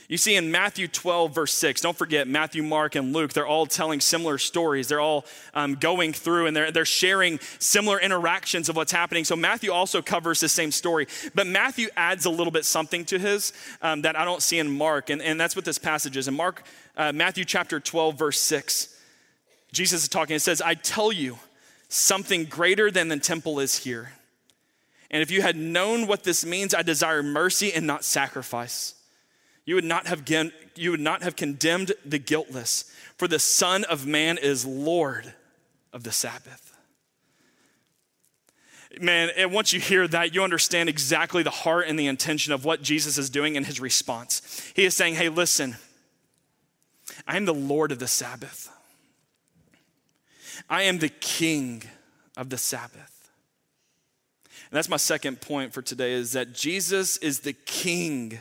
You 0.09 0.17
see 0.17 0.35
in 0.35 0.51
Matthew 0.51 0.87
12, 0.87 1.33
verse 1.33 1.53
6, 1.53 1.81
don't 1.81 1.97
forget 1.97 2.27
Matthew, 2.27 2.61
Mark, 2.61 2.95
and 2.95 3.13
Luke, 3.13 3.31
they're 3.31 3.47
all 3.47 3.65
telling 3.65 4.01
similar 4.01 4.37
stories. 4.37 4.87
They're 4.89 4.99
all 4.99 5.25
um, 5.53 5.75
going 5.75 6.11
through 6.11 6.47
and 6.47 6.55
they're, 6.55 6.71
they're 6.71 6.85
sharing 6.85 7.39
similar 7.59 7.99
interactions 7.99 8.67
of 8.67 8.75
what's 8.75 8.91
happening. 8.91 9.23
So 9.23 9.35
Matthew 9.35 9.71
also 9.71 10.01
covers 10.01 10.41
the 10.41 10.49
same 10.49 10.71
story, 10.71 11.07
but 11.33 11.47
Matthew 11.47 11.87
adds 11.95 12.25
a 12.25 12.29
little 12.29 12.51
bit 12.51 12.65
something 12.65 13.05
to 13.05 13.17
his 13.17 13.53
um, 13.81 14.01
that 14.01 14.17
I 14.17 14.25
don't 14.25 14.41
see 14.41 14.59
in 14.59 14.75
Mark. 14.75 15.09
And, 15.09 15.21
and 15.21 15.39
that's 15.39 15.55
what 15.55 15.65
this 15.65 15.77
passage 15.77 16.17
is. 16.17 16.27
In 16.27 16.35
Mark, 16.35 16.63
uh, 16.97 17.13
Matthew 17.13 17.45
chapter 17.45 17.79
12, 17.79 18.17
verse 18.17 18.39
6, 18.39 18.99
Jesus 19.71 20.03
is 20.03 20.09
talking. 20.09 20.35
It 20.35 20.41
says, 20.41 20.61
I 20.61 20.73
tell 20.75 21.11
you, 21.11 21.37
something 21.87 22.45
greater 22.45 22.89
than 22.91 23.07
the 23.07 23.17
temple 23.17 23.59
is 23.59 23.77
here. 23.77 24.13
And 25.11 25.21
if 25.21 25.29
you 25.29 25.43
had 25.43 25.55
known 25.55 26.07
what 26.07 26.23
this 26.23 26.43
means, 26.43 26.73
I 26.73 26.81
desire 26.81 27.21
mercy 27.21 27.71
and 27.71 27.85
not 27.85 28.03
sacrifice 28.03 28.95
you 29.65 29.75
would 29.75 29.85
not 29.85 30.07
have, 30.07 30.23
you 30.75 30.91
would 30.91 30.99
not 30.99 31.23
have 31.23 31.35
condemned 31.35 31.93
the 32.05 32.19
guiltless, 32.19 32.91
for 33.17 33.27
the 33.27 33.39
Son 33.39 33.83
of 33.85 34.05
Man 34.05 34.37
is 34.37 34.65
Lord 34.65 35.33
of 35.93 36.03
the 36.03 36.11
Sabbath. 36.11 36.71
Man, 38.99 39.31
and 39.35 39.51
once 39.51 39.73
you 39.73 39.79
hear 39.79 40.07
that, 40.07 40.35
you 40.35 40.43
understand 40.43 40.87
exactly 40.87 41.41
the 41.41 41.49
heart 41.49 41.87
and 41.87 41.97
the 41.97 42.05
intention 42.05 42.53
of 42.53 42.63
what 42.63 42.83
Jesus 42.83 43.17
is 43.17 43.29
doing 43.29 43.55
in 43.55 43.63
his 43.63 43.79
response. 43.79 44.71
He 44.75 44.85
is 44.85 44.95
saying, 44.95 45.15
Hey, 45.15 45.29
listen, 45.29 45.77
I 47.25 47.37
am 47.37 47.45
the 47.45 47.53
Lord 47.53 47.91
of 47.91 47.99
the 47.99 48.07
Sabbath, 48.07 48.69
I 50.69 50.83
am 50.83 50.99
the 50.99 51.09
King 51.09 51.83
of 52.37 52.49
the 52.49 52.57
Sabbath. 52.57 53.31
And 54.69 54.77
that's 54.77 54.89
my 54.89 54.97
second 54.97 55.39
point 55.39 55.71
for 55.71 55.83
today 55.83 56.13
is 56.13 56.31
that 56.33 56.53
Jesus 56.53 57.17
is 57.17 57.41
the 57.41 57.53
King 57.53 58.39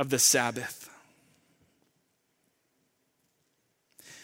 of 0.00 0.08
the 0.08 0.18
Sabbath. 0.18 0.88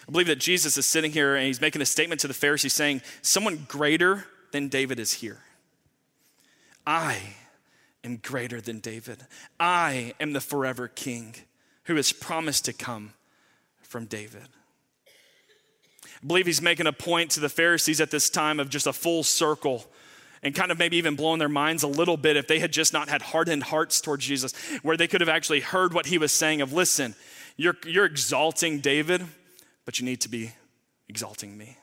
I 0.08 0.10
believe 0.10 0.26
that 0.28 0.38
Jesus 0.38 0.78
is 0.78 0.86
sitting 0.86 1.12
here 1.12 1.36
and 1.36 1.46
he's 1.46 1.60
making 1.60 1.82
a 1.82 1.86
statement 1.86 2.22
to 2.22 2.28
the 2.28 2.34
Pharisees 2.34 2.72
saying, 2.72 3.02
Someone 3.20 3.66
greater 3.68 4.24
than 4.52 4.68
David 4.68 4.98
is 4.98 5.12
here. 5.12 5.40
I 6.86 7.18
am 8.02 8.16
greater 8.16 8.58
than 8.62 8.80
David. 8.80 9.26
I 9.60 10.14
am 10.18 10.32
the 10.32 10.40
forever 10.40 10.88
king 10.88 11.34
who 11.84 11.96
has 11.96 12.10
promised 12.10 12.64
to 12.64 12.72
come 12.72 13.12
from 13.82 14.06
David. 14.06 14.48
I 15.06 16.26
believe 16.26 16.46
he's 16.46 16.62
making 16.62 16.86
a 16.86 16.92
point 16.92 17.32
to 17.32 17.40
the 17.40 17.50
Pharisees 17.50 18.00
at 18.00 18.10
this 18.10 18.30
time 18.30 18.60
of 18.60 18.70
just 18.70 18.86
a 18.86 18.94
full 18.94 19.22
circle 19.22 19.84
and 20.46 20.54
kind 20.54 20.70
of 20.70 20.78
maybe 20.78 20.96
even 20.96 21.16
blowing 21.16 21.40
their 21.40 21.48
minds 21.48 21.82
a 21.82 21.88
little 21.88 22.16
bit 22.16 22.36
if 22.36 22.46
they 22.46 22.60
had 22.60 22.72
just 22.72 22.92
not 22.92 23.08
had 23.08 23.20
hardened 23.20 23.64
hearts 23.64 24.00
towards 24.00 24.24
Jesus, 24.24 24.52
where 24.82 24.96
they 24.96 25.08
could 25.08 25.20
have 25.20 25.28
actually 25.28 25.58
heard 25.58 25.92
what 25.92 26.06
he 26.06 26.18
was 26.18 26.30
saying 26.30 26.60
of, 26.60 26.72
listen, 26.72 27.16
you're, 27.56 27.76
you're 27.84 28.04
exalting 28.04 28.78
David, 28.78 29.26
but 29.84 29.98
you 29.98 30.04
need 30.04 30.20
to 30.20 30.28
be 30.28 30.52
exalting 31.08 31.58
me. 31.58 31.76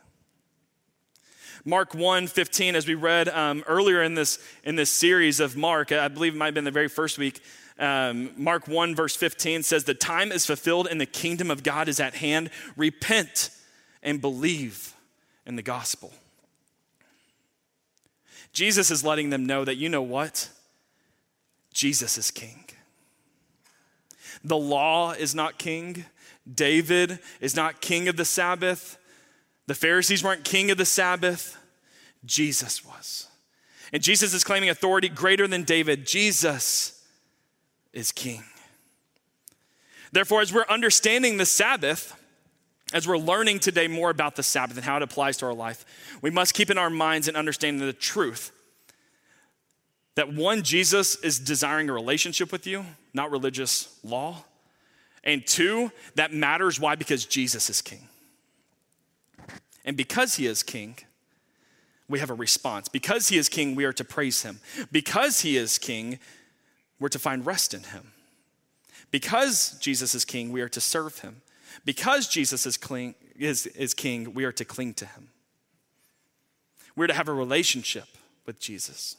Mark 1.66 1.94
1 1.94 2.28
15, 2.28 2.78
as 2.78 2.88
we 2.88 2.96
read 2.96 3.28
um, 3.28 3.66
earlier 3.68 4.02
in 4.02 4.16
this, 4.16 4.40
in 4.64 4.78
this 4.78 4.90
series 4.90 5.42
of 5.42 5.58
Mark, 5.58 5.92
I 5.92 6.08
believe 6.08 6.34
it 6.34 6.38
might 6.38 6.46
have 6.46 6.54
been 6.54 6.64
the 6.64 6.72
very 6.72 6.88
first 6.88 7.18
week. 7.18 7.42
Um, 7.78 8.32
Mark 8.38 8.70
1, 8.70 8.96
verse 8.96 9.18
15 9.18 9.64
says, 9.64 9.84
The 9.84 9.94
time 9.94 10.32
is 10.32 10.46
fulfilled 10.46 10.88
and 10.90 11.02
the 11.02 11.06
kingdom 11.06 11.52
of 11.52 11.64
God 11.64 11.90
is 11.90 12.00
at 12.00 12.16
hand. 12.16 12.50
Repent 12.78 13.50
and 14.02 14.22
believe 14.22 14.94
in 15.46 15.58
the 15.58 15.62
gospel. 15.62 16.14
Jesus 18.54 18.92
is 18.92 19.04
letting 19.04 19.32
them 19.32 19.46
know 19.46 19.66
that 19.66 19.76
you 19.76 19.90
know 19.90 20.02
what? 20.02 20.50
Jesus 21.74 22.18
is 22.18 22.32
king. 22.32 22.66
The 24.44 24.58
law 24.58 25.12
is 25.12 25.34
not 25.34 25.58
king. 25.58 26.06
David 26.52 27.20
is 27.42 27.56
not 27.56 27.82
king 27.82 28.08
of 28.08 28.16
the 28.16 28.26
Sabbath. 28.26 28.98
The 29.68 29.76
Pharisees 29.76 30.24
weren't 30.24 30.44
king 30.44 30.72
of 30.72 30.78
the 30.78 30.86
Sabbath. 30.86 31.58
Jesus 32.26 32.86
was. 32.86 33.28
And 33.92 34.04
Jesus 34.04 34.34
is 34.34 34.44
claiming 34.44 34.70
authority 34.70 35.10
greater 35.10 35.48
than 35.48 35.64
David. 35.64 36.06
Jesus 36.06 37.04
is 37.92 38.12
king. 38.12 38.44
Therefore, 40.12 40.42
as 40.42 40.54
we're 40.54 40.66
understanding 40.70 41.38
the 41.38 41.46
Sabbath, 41.46 42.16
as 42.94 43.08
we're 43.08 43.18
learning 43.18 43.60
today 43.60 43.88
more 43.88 44.10
about 44.10 44.36
the 44.36 44.44
Sabbath 44.44 44.78
and 44.78 44.86
how 44.86 44.96
it 44.98 45.04
applies 45.04 45.38
to 45.38 45.46
our 45.48 45.54
life, 45.54 45.84
we 46.22 46.30
must 46.30 46.54
keep 46.54 46.70
in 46.70 46.78
our 46.78 46.90
minds 46.90 47.28
and 47.28 47.36
understanding 47.36 47.86
the 47.86 47.92
truth 47.92 48.52
that 50.16 50.32
one, 50.32 50.62
Jesus 50.62 51.16
is 51.16 51.40
desiring 51.40 51.90
a 51.90 51.94
relationship 51.94 52.52
with 52.52 52.68
you, 52.68 52.86
not 53.14 53.32
religious 53.32 53.98
law. 54.04 54.44
And 55.24 55.46
two, 55.46 55.92
that 56.16 56.34
matters. 56.34 56.80
Why? 56.80 56.96
Because 56.96 57.26
Jesus 57.26 57.70
is 57.70 57.82
king. 57.82 58.08
And 59.86 59.98
because 59.98 60.36
he 60.36 60.46
is 60.46 60.62
king, 60.62 60.98
we 62.08 62.20
have 62.20 62.30
a 62.30 62.36
response. 62.36 62.88
Because 62.90 63.30
he 63.30 63.38
is 63.38 63.50
king, 63.50 63.74
we 63.76 63.86
are 63.86 63.94
to 63.94 64.04
praise 64.04 64.44
him. 64.44 64.60
Because 64.92 65.42
he 65.42 65.58
is 65.58 65.78
king, 65.78 66.20
we're 67.00 67.10
to 67.10 67.20
find 67.20 67.46
rest 67.46 67.74
in 67.74 67.84
him. 67.84 68.12
Because 69.10 69.78
Jesus 69.80 70.14
is 70.14 70.26
king, 70.26 70.52
we 70.52 70.62
are 70.62 70.70
to 70.70 70.82
serve 70.82 71.20
him. 71.20 71.42
Because 71.86 72.28
Jesus 72.28 72.66
is, 72.66 72.78
cling, 72.78 73.16
is, 73.36 73.68
is 73.68 73.94
king, 73.94 74.34
we 74.34 74.46
are 74.46 74.52
to 74.52 74.66
cling 74.66 74.94
to 74.96 75.06
him. 75.06 75.30
We're 76.96 77.08
to 77.08 77.14
have 77.14 77.28
a 77.28 77.34
relationship 77.34 78.08
with 78.46 78.60
Jesus. 78.60 79.16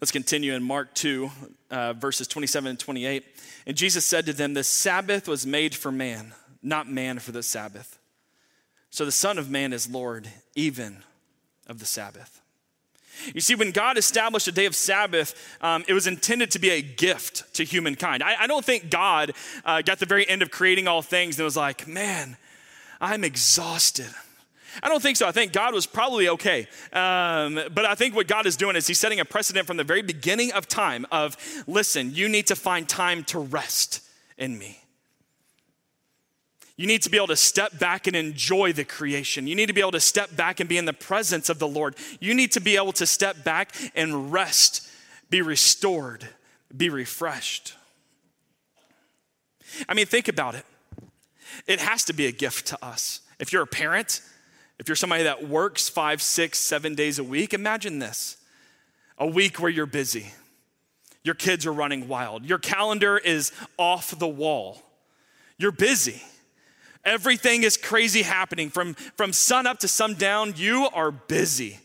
Let's 0.00 0.12
continue 0.12 0.54
in 0.54 0.62
Mark 0.62 0.94
2, 0.94 1.30
uh, 1.70 1.92
verses 1.94 2.28
27 2.28 2.70
and 2.70 2.78
28. 2.78 3.24
And 3.66 3.76
Jesus 3.76 4.04
said 4.04 4.26
to 4.26 4.32
them, 4.32 4.54
The 4.54 4.64
Sabbath 4.64 5.26
was 5.26 5.44
made 5.44 5.74
for 5.74 5.90
man, 5.90 6.34
not 6.62 6.88
man 6.88 7.18
for 7.18 7.32
the 7.32 7.42
Sabbath. 7.42 7.98
So 8.90 9.04
the 9.04 9.12
Son 9.12 9.38
of 9.38 9.50
Man 9.50 9.72
is 9.72 9.90
Lord, 9.90 10.28
even 10.54 11.02
of 11.66 11.78
the 11.78 11.84
Sabbath. 11.84 12.40
You 13.34 13.40
see, 13.40 13.54
when 13.54 13.72
God 13.72 13.98
established 13.98 14.48
a 14.48 14.52
day 14.52 14.66
of 14.66 14.74
Sabbath, 14.74 15.56
um, 15.60 15.84
it 15.88 15.92
was 15.92 16.06
intended 16.06 16.50
to 16.52 16.58
be 16.58 16.70
a 16.70 16.82
gift 16.82 17.52
to 17.54 17.64
humankind. 17.64 18.22
I, 18.22 18.42
I 18.42 18.46
don't 18.46 18.64
think 18.64 18.90
God 18.90 19.32
uh, 19.64 19.82
got 19.82 19.98
the 19.98 20.06
very 20.06 20.28
end 20.28 20.42
of 20.42 20.50
creating 20.50 20.88
all 20.88 21.02
things 21.02 21.38
and 21.38 21.44
was 21.44 21.56
like, 21.56 21.86
man, 21.86 22.36
I'm 23.00 23.24
exhausted. 23.24 24.08
I 24.82 24.88
don't 24.88 25.02
think 25.02 25.16
so. 25.16 25.26
I 25.26 25.32
think 25.32 25.52
God 25.52 25.74
was 25.74 25.86
probably 25.86 26.28
okay. 26.28 26.68
Um, 26.92 27.60
but 27.74 27.84
I 27.84 27.94
think 27.94 28.14
what 28.14 28.28
God 28.28 28.46
is 28.46 28.56
doing 28.56 28.76
is 28.76 28.86
He's 28.86 29.00
setting 29.00 29.20
a 29.20 29.24
precedent 29.24 29.66
from 29.66 29.76
the 29.76 29.84
very 29.84 30.02
beginning 30.02 30.52
of 30.52 30.68
time 30.68 31.06
of, 31.10 31.36
listen, 31.66 32.14
you 32.14 32.28
need 32.28 32.46
to 32.48 32.56
find 32.56 32.88
time 32.88 33.24
to 33.24 33.38
rest 33.38 34.02
in 34.36 34.58
me. 34.58 34.80
You 36.78 36.86
need 36.86 37.02
to 37.02 37.10
be 37.10 37.16
able 37.16 37.26
to 37.26 37.36
step 37.36 37.76
back 37.80 38.06
and 38.06 38.14
enjoy 38.14 38.72
the 38.72 38.84
creation. 38.84 39.48
You 39.48 39.56
need 39.56 39.66
to 39.66 39.72
be 39.72 39.80
able 39.80 39.90
to 39.92 40.00
step 40.00 40.36
back 40.36 40.60
and 40.60 40.68
be 40.68 40.78
in 40.78 40.84
the 40.84 40.92
presence 40.92 41.48
of 41.48 41.58
the 41.58 41.66
Lord. 41.66 41.96
You 42.20 42.34
need 42.34 42.52
to 42.52 42.60
be 42.60 42.76
able 42.76 42.92
to 42.92 43.04
step 43.04 43.42
back 43.42 43.74
and 43.96 44.32
rest, 44.32 44.88
be 45.28 45.42
restored, 45.42 46.28
be 46.74 46.88
refreshed. 46.88 47.74
I 49.88 49.94
mean, 49.94 50.06
think 50.06 50.28
about 50.28 50.54
it. 50.54 50.64
It 51.66 51.80
has 51.80 52.04
to 52.04 52.12
be 52.12 52.26
a 52.26 52.32
gift 52.32 52.68
to 52.68 52.84
us. 52.84 53.22
If 53.40 53.52
you're 53.52 53.62
a 53.62 53.66
parent, 53.66 54.22
if 54.78 54.88
you're 54.88 54.94
somebody 54.94 55.24
that 55.24 55.48
works 55.48 55.88
five, 55.88 56.22
six, 56.22 56.58
seven 56.58 56.94
days 56.94 57.18
a 57.18 57.24
week, 57.24 57.54
imagine 57.54 57.98
this 57.98 58.36
a 59.18 59.26
week 59.26 59.60
where 59.60 59.70
you're 59.70 59.84
busy. 59.84 60.28
Your 61.24 61.34
kids 61.34 61.66
are 61.66 61.72
running 61.72 62.06
wild. 62.06 62.44
Your 62.44 62.58
calendar 62.58 63.18
is 63.18 63.50
off 63.76 64.16
the 64.16 64.28
wall. 64.28 64.80
You're 65.58 65.72
busy. 65.72 66.22
Everything 67.04 67.62
is 67.62 67.76
crazy 67.76 68.22
happening 68.22 68.70
from, 68.70 68.94
from 68.94 69.32
sun 69.32 69.66
up 69.66 69.78
to 69.80 69.88
sundown. 69.88 70.54
You 70.56 70.88
are 70.92 71.10
busy. 71.10 71.80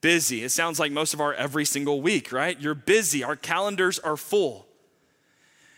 Busy. 0.00 0.44
It 0.44 0.50
sounds 0.50 0.78
like 0.78 0.92
most 0.92 1.14
of 1.14 1.20
our 1.20 1.32
every 1.34 1.64
single 1.64 2.00
week, 2.00 2.32
right? 2.32 2.60
You're 2.60 2.74
busy. 2.74 3.24
Our 3.24 3.36
calendars 3.36 3.98
are 3.98 4.16
full. 4.16 4.66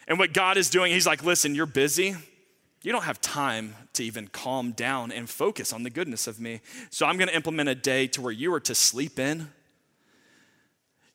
And 0.07 0.19
what 0.19 0.33
God 0.33 0.57
is 0.57 0.71
doing, 0.71 0.93
He's 0.93 1.07
like, 1.07 1.23
listen, 1.23 1.55
you're 1.55 1.67
busy 1.67 2.17
you 2.83 2.93
don't 2.93 3.05
have 3.05 3.21
time 3.21 3.75
to 3.95 4.05
even 4.05 4.29
calm 4.29 4.73
down 4.73 5.11
and 5.11 5.29
focus 5.29 5.73
on 5.73 5.83
the 5.83 5.91
goodness 5.91 6.27
of 6.27 6.39
me. 6.39 6.61
So 6.91 7.07
I'm 7.07 7.17
going 7.17 7.29
to 7.29 7.35
implement 7.35 7.69
a 7.69 7.75
day 7.75 8.07
to 8.09 8.23
where 8.23 8.33
you 8.33 8.55
are 8.55 8.61
to 8.61 8.75
sleep 8.75 9.19
in. 9.19 9.51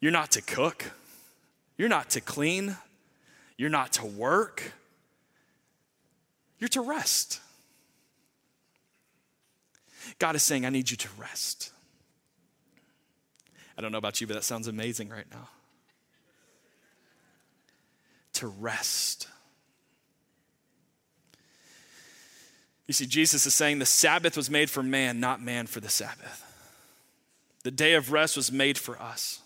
You're 0.02 0.12
not 0.12 0.32
to 0.32 0.42
cook. 0.42 0.92
You're 1.78 1.90
not 1.90 2.10
to 2.12 2.22
clean. 2.22 2.76
You're 3.58 3.70
not 3.70 3.94
to 3.94 4.06
work. 4.06 4.74
You're 6.60 6.68
to 6.70 6.82
rest. 6.82 7.40
God 10.24 10.38
is 10.38 10.44
saying, 10.44 10.66
I 10.66 10.70
need 10.70 10.90
you 10.90 10.96
to 10.96 11.10
rest. 11.18 11.74
I 13.78 13.82
don't 13.82 13.92
know 13.92 13.98
about 13.98 14.22
you, 14.22 14.28
but 14.28 14.36
that 14.36 14.46
sounds 14.46 14.70
amazing 14.70 15.10
right 15.10 15.26
now. 15.30 15.50
To 18.36 18.48
rest. 18.48 19.28
You 22.88 22.94
see, 22.94 23.06
Jesus 23.06 23.46
is 23.46 23.54
saying 23.54 23.80
the 23.80 23.86
Sabbath 23.86 24.38
was 24.38 24.50
made 24.50 24.70
for 24.70 24.82
man, 24.82 25.20
not 25.20 25.42
man 25.42 25.68
for 25.68 25.82
the 25.82 25.90
Sabbath. 25.90 26.42
The 27.64 27.72
day 27.72 27.94
of 27.96 28.14
rest 28.14 28.38
was 28.38 28.50
made 28.50 28.78
for 28.78 28.98
us. 29.02 29.42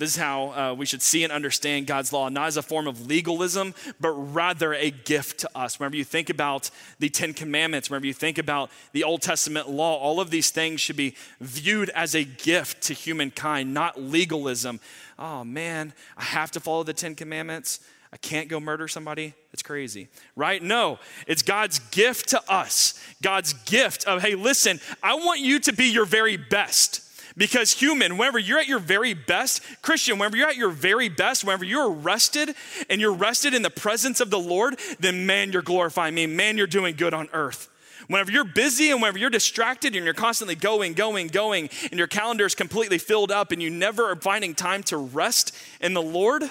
This 0.00 0.12
is 0.12 0.16
how 0.16 0.48
uh, 0.52 0.74
we 0.74 0.86
should 0.86 1.02
see 1.02 1.24
and 1.24 1.30
understand 1.30 1.86
God's 1.86 2.10
law, 2.10 2.30
not 2.30 2.46
as 2.46 2.56
a 2.56 2.62
form 2.62 2.88
of 2.88 3.06
legalism, 3.06 3.74
but 4.00 4.12
rather 4.12 4.72
a 4.72 4.90
gift 4.90 5.40
to 5.40 5.50
us. 5.54 5.78
Whenever 5.78 5.94
you 5.94 6.04
think 6.04 6.30
about 6.30 6.70
the 7.00 7.10
Ten 7.10 7.34
Commandments, 7.34 7.90
whenever 7.90 8.06
you 8.06 8.14
think 8.14 8.38
about 8.38 8.70
the 8.92 9.04
Old 9.04 9.20
Testament 9.20 9.68
law, 9.68 9.98
all 9.98 10.18
of 10.18 10.30
these 10.30 10.48
things 10.48 10.80
should 10.80 10.96
be 10.96 11.14
viewed 11.38 11.90
as 11.90 12.14
a 12.14 12.24
gift 12.24 12.80
to 12.84 12.94
humankind, 12.94 13.74
not 13.74 14.00
legalism. 14.00 14.80
Oh 15.18 15.44
man, 15.44 15.92
I 16.16 16.24
have 16.24 16.50
to 16.52 16.60
follow 16.60 16.82
the 16.82 16.94
Ten 16.94 17.14
Commandments. 17.14 17.80
I 18.10 18.16
can't 18.16 18.48
go 18.48 18.58
murder 18.58 18.88
somebody. 18.88 19.34
It's 19.52 19.62
crazy, 19.62 20.08
right? 20.34 20.62
No, 20.62 20.98
it's 21.26 21.42
God's 21.42 21.78
gift 21.78 22.30
to 22.30 22.42
us. 22.50 22.98
God's 23.20 23.52
gift 23.52 24.06
of, 24.06 24.22
hey, 24.22 24.34
listen, 24.34 24.80
I 25.02 25.16
want 25.16 25.40
you 25.40 25.60
to 25.60 25.74
be 25.74 25.92
your 25.92 26.06
very 26.06 26.38
best. 26.38 27.02
Because 27.36 27.72
human, 27.72 28.16
whenever 28.16 28.38
you're 28.38 28.58
at 28.58 28.68
your 28.68 28.78
very 28.78 29.14
best, 29.14 29.62
Christian, 29.82 30.18
whenever 30.18 30.36
you're 30.36 30.48
at 30.48 30.56
your 30.56 30.70
very 30.70 31.08
best, 31.08 31.44
whenever 31.44 31.64
you're 31.64 31.90
rested 31.90 32.54
and 32.88 33.00
you're 33.00 33.12
rested 33.12 33.54
in 33.54 33.62
the 33.62 33.70
presence 33.70 34.20
of 34.20 34.30
the 34.30 34.38
Lord, 34.38 34.78
then 34.98 35.26
man, 35.26 35.52
you're 35.52 35.62
glorifying 35.62 36.14
me. 36.14 36.26
Man, 36.26 36.56
you're 36.56 36.66
doing 36.66 36.96
good 36.96 37.14
on 37.14 37.28
earth. 37.32 37.68
Whenever 38.08 38.32
you're 38.32 38.44
busy 38.44 38.90
and 38.90 39.00
whenever 39.00 39.18
you're 39.18 39.30
distracted 39.30 39.94
and 39.94 40.04
you're 40.04 40.14
constantly 40.14 40.56
going, 40.56 40.94
going, 40.94 41.28
going, 41.28 41.70
and 41.90 41.98
your 41.98 42.08
calendar 42.08 42.44
is 42.44 42.56
completely 42.56 42.98
filled 42.98 43.30
up 43.30 43.52
and 43.52 43.62
you 43.62 43.70
never 43.70 44.10
are 44.10 44.16
finding 44.16 44.54
time 44.54 44.82
to 44.84 44.96
rest 44.96 45.54
in 45.80 45.94
the 45.94 46.02
Lord, 46.02 46.42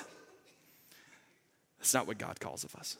that's 1.79 1.93
not 1.93 2.07
what 2.07 2.17
God 2.17 2.39
calls 2.39 2.63
of 2.63 2.75
us. 2.75 2.97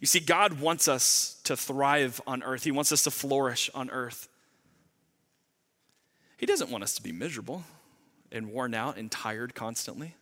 You 0.00 0.06
see, 0.06 0.20
God 0.20 0.60
wants 0.60 0.88
us 0.88 1.40
to 1.44 1.56
thrive 1.56 2.20
on 2.26 2.42
earth, 2.42 2.64
He 2.64 2.70
wants 2.70 2.92
us 2.92 3.04
to 3.04 3.10
flourish 3.10 3.70
on 3.74 3.90
earth. 3.90 4.28
He 6.36 6.46
doesn't 6.46 6.70
want 6.70 6.82
us 6.82 6.94
to 6.94 7.02
be 7.02 7.12
miserable 7.12 7.62
and 8.32 8.52
worn 8.52 8.74
out 8.74 8.96
and 8.96 9.10
tired 9.10 9.54
constantly. 9.54 10.16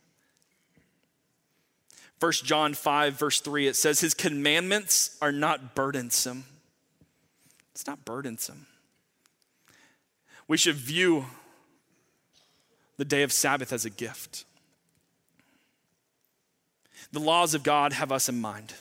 1 2.19 2.31
John 2.43 2.75
5, 2.75 3.17
verse 3.17 3.41
3, 3.41 3.67
it 3.67 3.75
says, 3.75 3.99
His 3.99 4.13
commandments 4.13 5.17
are 5.21 5.31
not 5.31 5.73
burdensome. 5.73 6.43
It's 7.71 7.87
not 7.87 8.05
burdensome. 8.05 8.67
We 10.47 10.57
should 10.57 10.75
view 10.75 11.25
the 12.97 13.05
day 13.05 13.23
of 13.23 13.31
Sabbath 13.31 13.73
as 13.73 13.85
a 13.85 13.89
gift. 13.89 14.45
The 17.11 17.19
laws 17.19 17.55
of 17.55 17.63
God 17.63 17.93
have 17.93 18.11
us 18.11 18.29
in 18.29 18.39
mind, 18.39 18.75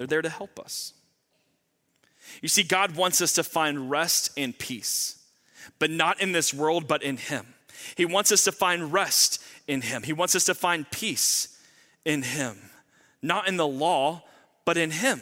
they're 0.00 0.06
there 0.06 0.22
to 0.22 0.30
help 0.30 0.58
us. 0.58 0.94
You 2.40 2.48
see, 2.48 2.62
God 2.62 2.96
wants 2.96 3.20
us 3.20 3.34
to 3.34 3.44
find 3.44 3.90
rest 3.90 4.30
and 4.34 4.58
peace, 4.58 5.22
but 5.78 5.90
not 5.90 6.22
in 6.22 6.32
this 6.32 6.54
world, 6.54 6.88
but 6.88 7.02
in 7.02 7.18
Him. 7.18 7.44
He 7.96 8.06
wants 8.06 8.32
us 8.32 8.44
to 8.44 8.52
find 8.52 8.94
rest 8.94 9.44
in 9.68 9.82
Him. 9.82 10.02
He 10.02 10.14
wants 10.14 10.34
us 10.34 10.44
to 10.44 10.54
find 10.54 10.90
peace 10.90 11.60
in 12.06 12.22
Him, 12.22 12.56
not 13.20 13.46
in 13.46 13.58
the 13.58 13.66
law, 13.66 14.22
but 14.64 14.78
in 14.78 14.90
Him. 14.90 15.20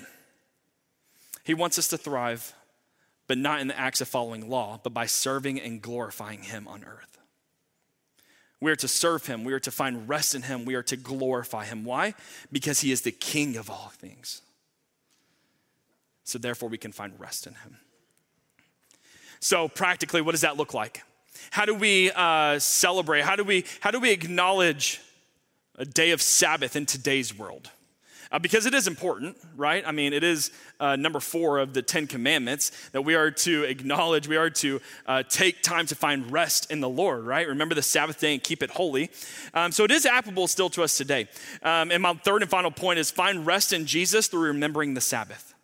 He 1.42 1.54
wants 1.54 1.76
us 1.76 1.88
to 1.88 1.98
thrive, 1.98 2.54
but 3.26 3.36
not 3.36 3.60
in 3.60 3.66
the 3.66 3.78
acts 3.78 4.00
of 4.00 4.06
following 4.06 4.48
law, 4.48 4.78
but 4.84 4.94
by 4.94 5.06
serving 5.06 5.60
and 5.60 5.82
glorifying 5.82 6.42
Him 6.44 6.68
on 6.68 6.84
earth. 6.84 7.18
We 8.60 8.70
are 8.70 8.76
to 8.76 8.88
serve 8.88 9.26
him. 9.26 9.44
We 9.44 9.52
are 9.52 9.60
to 9.60 9.70
find 9.70 10.08
rest 10.08 10.34
in 10.34 10.42
him. 10.42 10.64
We 10.64 10.74
are 10.74 10.82
to 10.84 10.96
glorify 10.96 11.64
him. 11.64 11.84
Why? 11.84 12.14
Because 12.50 12.80
he 12.80 12.90
is 12.90 13.02
the 13.02 13.12
king 13.12 13.56
of 13.56 13.70
all 13.70 13.92
things. 13.94 14.42
So, 16.28 16.38
therefore, 16.38 16.68
we 16.68 16.78
can 16.78 16.92
find 16.92 17.18
rest 17.18 17.46
in 17.46 17.54
him. 17.54 17.78
So, 19.40 19.68
practically, 19.68 20.20
what 20.20 20.32
does 20.32 20.42
that 20.42 20.56
look 20.56 20.74
like? 20.74 21.02
How 21.50 21.64
do 21.64 21.74
we 21.74 22.10
uh, 22.10 22.58
celebrate? 22.58 23.22
How 23.22 23.36
do 23.36 23.44
we, 23.44 23.64
how 23.80 23.90
do 23.90 24.00
we 24.00 24.10
acknowledge 24.10 25.00
a 25.76 25.84
day 25.84 26.10
of 26.10 26.20
Sabbath 26.20 26.76
in 26.76 26.86
today's 26.86 27.36
world? 27.36 27.70
uh, 28.30 28.38
because 28.38 28.66
it 28.66 28.74
is 28.74 28.86
important, 28.86 29.36
right? 29.56 29.82
I 29.86 29.92
mean, 29.92 30.12
it 30.12 30.22
is 30.22 30.50
uh, 30.80 30.96
number 30.96 31.20
four 31.20 31.58
of 31.58 31.74
the 31.74 31.82
Ten 31.82 32.06
Commandments 32.06 32.72
that 32.90 33.02
we 33.02 33.14
are 33.14 33.30
to 33.30 33.64
acknowledge, 33.64 34.28
we 34.28 34.36
are 34.36 34.50
to 34.50 34.80
uh, 35.06 35.22
take 35.28 35.62
time 35.62 35.86
to 35.86 35.94
find 35.94 36.30
rest 36.30 36.70
in 36.70 36.80
the 36.80 36.88
Lord, 36.88 37.24
right? 37.24 37.48
Remember 37.48 37.74
the 37.74 37.82
Sabbath 37.82 38.20
day 38.20 38.34
and 38.34 38.42
keep 38.42 38.62
it 38.62 38.70
holy. 38.70 39.10
Um, 39.54 39.72
so 39.72 39.84
it 39.84 39.90
is 39.90 40.06
applicable 40.06 40.46
still 40.48 40.70
to 40.70 40.82
us 40.82 40.96
today. 40.96 41.28
Um, 41.62 41.90
and 41.90 42.02
my 42.02 42.14
third 42.14 42.42
and 42.42 42.50
final 42.50 42.70
point 42.70 42.98
is 42.98 43.10
find 43.10 43.46
rest 43.46 43.72
in 43.72 43.86
Jesus 43.86 44.28
through 44.28 44.48
remembering 44.48 44.94
the 44.94 45.00
Sabbath. 45.00 45.54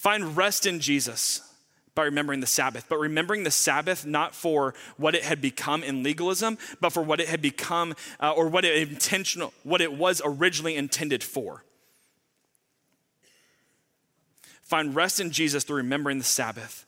Find 0.00 0.34
rest 0.34 0.64
in 0.64 0.80
Jesus 0.80 1.42
by 1.94 2.04
remembering 2.04 2.40
the 2.40 2.46
Sabbath, 2.46 2.86
but 2.88 2.98
remembering 2.98 3.44
the 3.44 3.50
Sabbath 3.50 4.06
not 4.06 4.34
for 4.34 4.72
what 4.96 5.14
it 5.14 5.24
had 5.24 5.42
become 5.42 5.82
in 5.82 6.02
legalism, 6.02 6.56
but 6.80 6.94
for 6.94 7.02
what 7.02 7.20
it 7.20 7.28
had 7.28 7.42
become 7.42 7.94
uh, 8.18 8.32
or 8.32 8.48
what 8.48 8.64
it 8.64 8.88
intentional, 8.88 9.52
what 9.62 9.82
it 9.82 9.92
was 9.92 10.22
originally 10.24 10.74
intended 10.74 11.22
for. 11.22 11.64
Find 14.62 14.96
rest 14.96 15.20
in 15.20 15.32
Jesus 15.32 15.64
through 15.64 15.76
remembering 15.76 16.16
the 16.16 16.24
Sabbath 16.24 16.86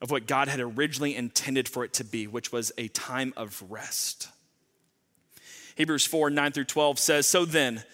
of 0.00 0.10
what 0.10 0.26
God 0.26 0.48
had 0.48 0.58
originally 0.58 1.14
intended 1.14 1.68
for 1.68 1.84
it 1.84 1.92
to 1.92 2.02
be, 2.02 2.26
which 2.26 2.50
was 2.50 2.72
a 2.78 2.88
time 2.88 3.34
of 3.36 3.62
rest. 3.68 4.28
Hebrews 5.74 6.06
4 6.06 6.30
9 6.30 6.52
through 6.52 6.64
12 6.64 6.98
says, 6.98 7.26
So 7.26 7.44
then, 7.44 7.84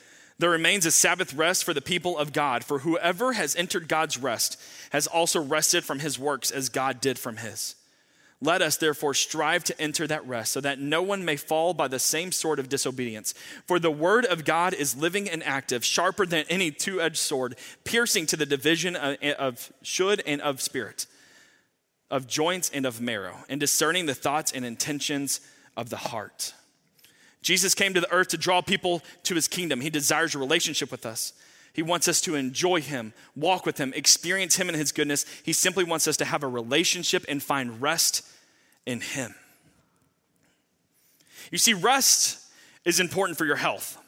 there 0.40 0.50
remains 0.50 0.86
a 0.86 0.90
Sabbath 0.90 1.34
rest 1.34 1.64
for 1.64 1.74
the 1.74 1.80
people 1.82 2.16
of 2.18 2.32
God, 2.32 2.64
for 2.64 2.80
whoever 2.80 3.34
has 3.34 3.54
entered 3.56 3.88
God's 3.88 4.18
rest 4.18 4.60
has 4.90 5.06
also 5.06 5.40
rested 5.40 5.84
from 5.84 5.98
his 5.98 6.18
works 6.18 6.50
as 6.50 6.68
God 6.68 7.00
did 7.00 7.18
from 7.18 7.36
his. 7.36 7.74
Let 8.42 8.62
us 8.62 8.78
therefore 8.78 9.12
strive 9.12 9.64
to 9.64 9.78
enter 9.78 10.06
that 10.06 10.26
rest, 10.26 10.52
so 10.52 10.62
that 10.62 10.78
no 10.78 11.02
one 11.02 11.26
may 11.26 11.36
fall 11.36 11.74
by 11.74 11.88
the 11.88 11.98
same 11.98 12.32
sort 12.32 12.58
of 12.58 12.70
disobedience. 12.70 13.34
For 13.66 13.78
the 13.78 13.90
word 13.90 14.24
of 14.24 14.46
God 14.46 14.72
is 14.72 14.96
living 14.96 15.28
and 15.28 15.44
active, 15.44 15.84
sharper 15.84 16.24
than 16.24 16.46
any 16.48 16.70
two 16.70 17.02
edged 17.02 17.18
sword, 17.18 17.56
piercing 17.84 18.24
to 18.26 18.36
the 18.36 18.46
division 18.46 18.96
of 18.96 19.72
should 19.82 20.22
and 20.26 20.40
of 20.40 20.62
spirit, 20.62 21.06
of 22.10 22.26
joints 22.26 22.70
and 22.72 22.86
of 22.86 22.98
marrow, 22.98 23.44
and 23.50 23.60
discerning 23.60 24.06
the 24.06 24.14
thoughts 24.14 24.52
and 24.52 24.64
intentions 24.64 25.40
of 25.76 25.90
the 25.90 25.96
heart. 25.96 26.54
Jesus 27.42 27.74
came 27.74 27.94
to 27.94 28.00
the 28.00 28.12
earth 28.12 28.28
to 28.28 28.36
draw 28.36 28.60
people 28.60 29.02
to 29.24 29.34
his 29.34 29.48
kingdom. 29.48 29.80
He 29.80 29.90
desires 29.90 30.34
a 30.34 30.38
relationship 30.38 30.90
with 30.90 31.06
us. 31.06 31.32
He 31.72 31.82
wants 31.82 32.08
us 32.08 32.20
to 32.22 32.34
enjoy 32.34 32.80
him, 32.80 33.12
walk 33.36 33.64
with 33.64 33.78
him, 33.78 33.92
experience 33.94 34.56
him 34.56 34.68
and 34.68 34.76
his 34.76 34.92
goodness. 34.92 35.24
He 35.44 35.52
simply 35.52 35.84
wants 35.84 36.08
us 36.08 36.16
to 36.18 36.24
have 36.24 36.42
a 36.42 36.48
relationship 36.48 37.24
and 37.28 37.42
find 37.42 37.80
rest 37.80 38.26
in 38.86 39.00
him. 39.00 39.34
You 41.50 41.58
see, 41.58 41.74
rest 41.74 42.38
is 42.84 43.00
important 43.00 43.38
for 43.38 43.44
your 43.44 43.56
health. 43.56 43.98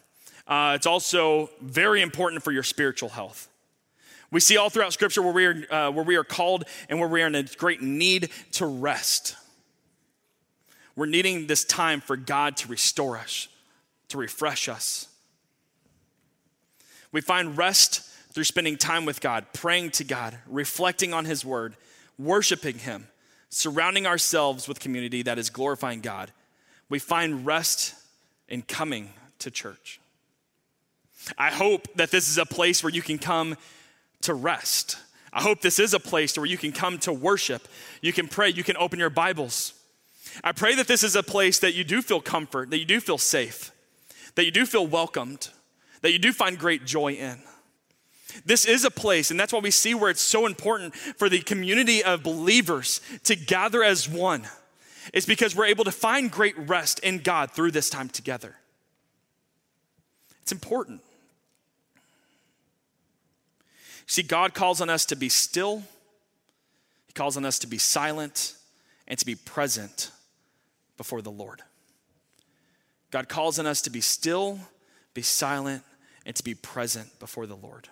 Uh, 0.47 0.73
it's 0.75 0.87
also 0.87 1.51
very 1.61 2.03
important 2.03 2.43
for 2.43 2.53
your 2.53 2.63
spiritual 2.63 3.09
health. 3.09 3.49
We 4.31 4.41
see 4.41 4.57
all 4.57 4.71
throughout 4.71 4.93
Scripture 4.93 5.23
where 5.23 5.33
we 5.33 5.47
are, 5.47 5.65
uh, 5.71 5.91
where 5.91 6.05
we 6.05 6.17
are 6.17 6.25
called 6.25 6.65
and 6.89 6.99
where 6.99 7.09
we 7.09 7.23
are 7.23 7.27
in 7.27 7.35
a 7.35 7.43
great 7.43 7.83
need 7.83 8.31
to 8.53 8.67
rest. 8.67 9.37
We're 10.95 11.07
needing 11.07 11.47
this 11.47 11.65
time 11.65 12.01
for 12.01 12.17
God 12.17 12.57
to 12.59 12.69
restore 12.69 13.17
us, 13.17 13.49
to 14.09 14.19
refresh 14.19 14.69
us. 14.69 15.09
We 17.13 17.21
find 17.21 17.57
rest 17.57 18.03
through 18.33 18.45
spending 18.45 18.77
time 18.77 19.05
with 19.05 19.21
God, 19.21 19.47
praying 19.53 19.91
to 19.93 20.05
God, 20.05 20.39
reflecting 20.47 21.13
on 21.13 21.25
His 21.25 21.45
word, 21.45 21.77
worshiping 22.19 22.79
Him, 22.79 23.09
surrounding 23.51 24.07
ourselves 24.07 24.67
with 24.67 24.81
community 24.81 25.23
that 25.23 25.39
is 25.39 25.51
glorifying 25.51 26.01
God. 26.01 26.33
We 26.89 26.99
find 26.99 27.45
rest 27.47 27.95
in 28.49 28.63
coming 28.63 29.11
to 29.41 29.51
church. 29.51 30.01
I 31.39 31.51
hope 31.51 31.89
that 31.95 32.11
this 32.11 32.29
is 32.29 32.39
a 32.39 32.47
place 32.47 32.83
where 32.83 32.93
you 32.93 33.03
can 33.03 33.19
come 33.19 33.57
to 34.23 34.35
rest. 34.35 34.97
I 35.33 35.41
hope 35.41 35.61
this 35.61 35.79
is 35.79 35.95
a 35.95 36.01
place 36.01 36.37
where 36.37 36.47
you 36.47 36.59
can 36.59 36.73
come 36.73 36.99
to 37.01 37.13
worship. 37.13 37.67
You 38.01 38.13
can 38.13 38.29
pray, 38.29 38.51
you 38.51 38.65
can 38.65 38.77
open 38.77 38.99
your 38.99 39.11
Bibles. 39.11 39.75
I 40.43 40.53
pray 40.53 40.75
that 40.75 40.89
this 40.89 41.03
is 41.03 41.17
a 41.17 41.23
place 41.23 41.59
that 41.59 41.75
you 41.75 41.85
do 41.85 42.03
feel 42.03 42.21
comfort, 42.21 42.71
that 42.71 42.79
you 42.79 42.85
do 42.85 43.01
feel 43.01 43.19
safe, 43.19 43.71
that 44.35 44.45
you 44.45 44.51
do 44.51 44.65
feel 44.67 44.87
welcomed, 44.87 45.51
that 46.01 46.13
you 46.13 46.19
do 46.19 46.33
find 46.33 46.59
great 46.59 46.85
joy 46.85 47.13
in. 47.13 47.43
This 48.47 48.65
is 48.65 48.85
a 48.85 48.91
place, 48.91 49.31
and 49.31 49.39
that's 49.39 49.53
why 49.53 49.59
we 49.59 49.71
see 49.71 49.95
where 49.95 50.11
it's 50.11 50.23
so 50.23 50.47
important 50.47 50.95
for 50.95 51.29
the 51.29 51.41
community 51.41 52.03
of 52.03 52.23
believers 52.23 53.01
to 53.25 53.37
gather 53.37 53.83
as 53.83 54.09
one. 54.09 54.47
It's 55.13 55.27
because 55.27 55.55
we're 55.55 55.67
able 55.67 55.85
to 55.85 55.93
find 55.93 56.31
great 56.31 56.57
rest 56.59 56.99
in 57.01 57.19
God 57.19 57.51
through 57.51 57.73
this 57.73 57.91
time 57.91 58.09
together. 58.09 58.57
It's 60.43 60.53
important. 60.53 61.03
See, 64.07 64.23
God 64.23 64.55
calls 64.55 64.81
on 64.81 64.89
us 64.89 65.05
to 65.07 65.17
be 65.17 65.29
still, 65.29 65.83
He 67.07 67.13
calls 67.13 67.37
on 67.37 67.45
us 67.45 67.59
to 67.61 67.67
be 67.67 67.79
silent, 67.79 68.55
and 69.07 69.19
to 69.19 69.27
be 69.27 69.35
present 69.35 70.11
before 71.03 71.21
the 71.21 71.33
Lord. 71.33 71.63
God 73.11 73.29
calls 73.29 73.59
on 73.59 73.67
us 73.67 73.83
to 73.83 73.91
be 73.91 74.01
still, 74.01 74.61
be 75.15 75.23
silent, 75.23 75.83
and 76.25 76.37
to 76.37 76.45
be 76.45 76.55
present 76.55 77.19
before 77.19 77.45
the 77.45 77.57
Lord. 77.57 77.89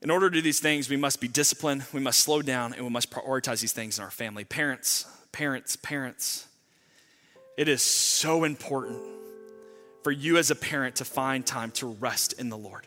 In 0.00 0.08
order 0.08 0.30
to 0.30 0.34
do 0.34 0.40
these 0.40 0.60
things, 0.60 0.88
we 0.88 0.96
must 0.96 1.20
be 1.20 1.26
disciplined, 1.26 1.82
we 1.92 1.98
must 1.98 2.20
slow 2.20 2.42
down, 2.42 2.74
and 2.74 2.84
we 2.84 2.90
must 2.90 3.10
prioritize 3.10 3.60
these 3.60 3.72
things 3.72 3.98
in 3.98 4.04
our 4.04 4.10
family. 4.12 4.44
Parents, 4.44 5.04
parents, 5.32 5.74
parents, 5.74 6.46
it 7.56 7.66
is 7.66 7.82
so 7.82 8.44
important 8.44 9.02
for 10.04 10.12
you 10.12 10.36
as 10.36 10.52
a 10.52 10.54
parent 10.54 10.94
to 10.96 11.04
find 11.04 11.44
time 11.44 11.72
to 11.72 11.88
rest 11.88 12.34
in 12.34 12.50
the 12.50 12.56
Lord. 12.56 12.86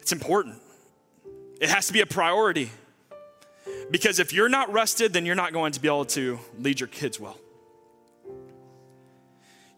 It's 0.00 0.10
important, 0.10 0.60
it 1.60 1.68
has 1.68 1.86
to 1.86 1.92
be 1.92 2.00
a 2.00 2.06
priority. 2.06 2.72
Because 3.90 4.18
if 4.18 4.32
you're 4.32 4.48
not 4.48 4.72
rested, 4.72 5.12
then 5.12 5.26
you're 5.26 5.34
not 5.34 5.52
going 5.52 5.72
to 5.72 5.80
be 5.80 5.88
able 5.88 6.04
to 6.06 6.38
lead 6.58 6.80
your 6.80 6.88
kids 6.88 7.20
well. 7.20 7.38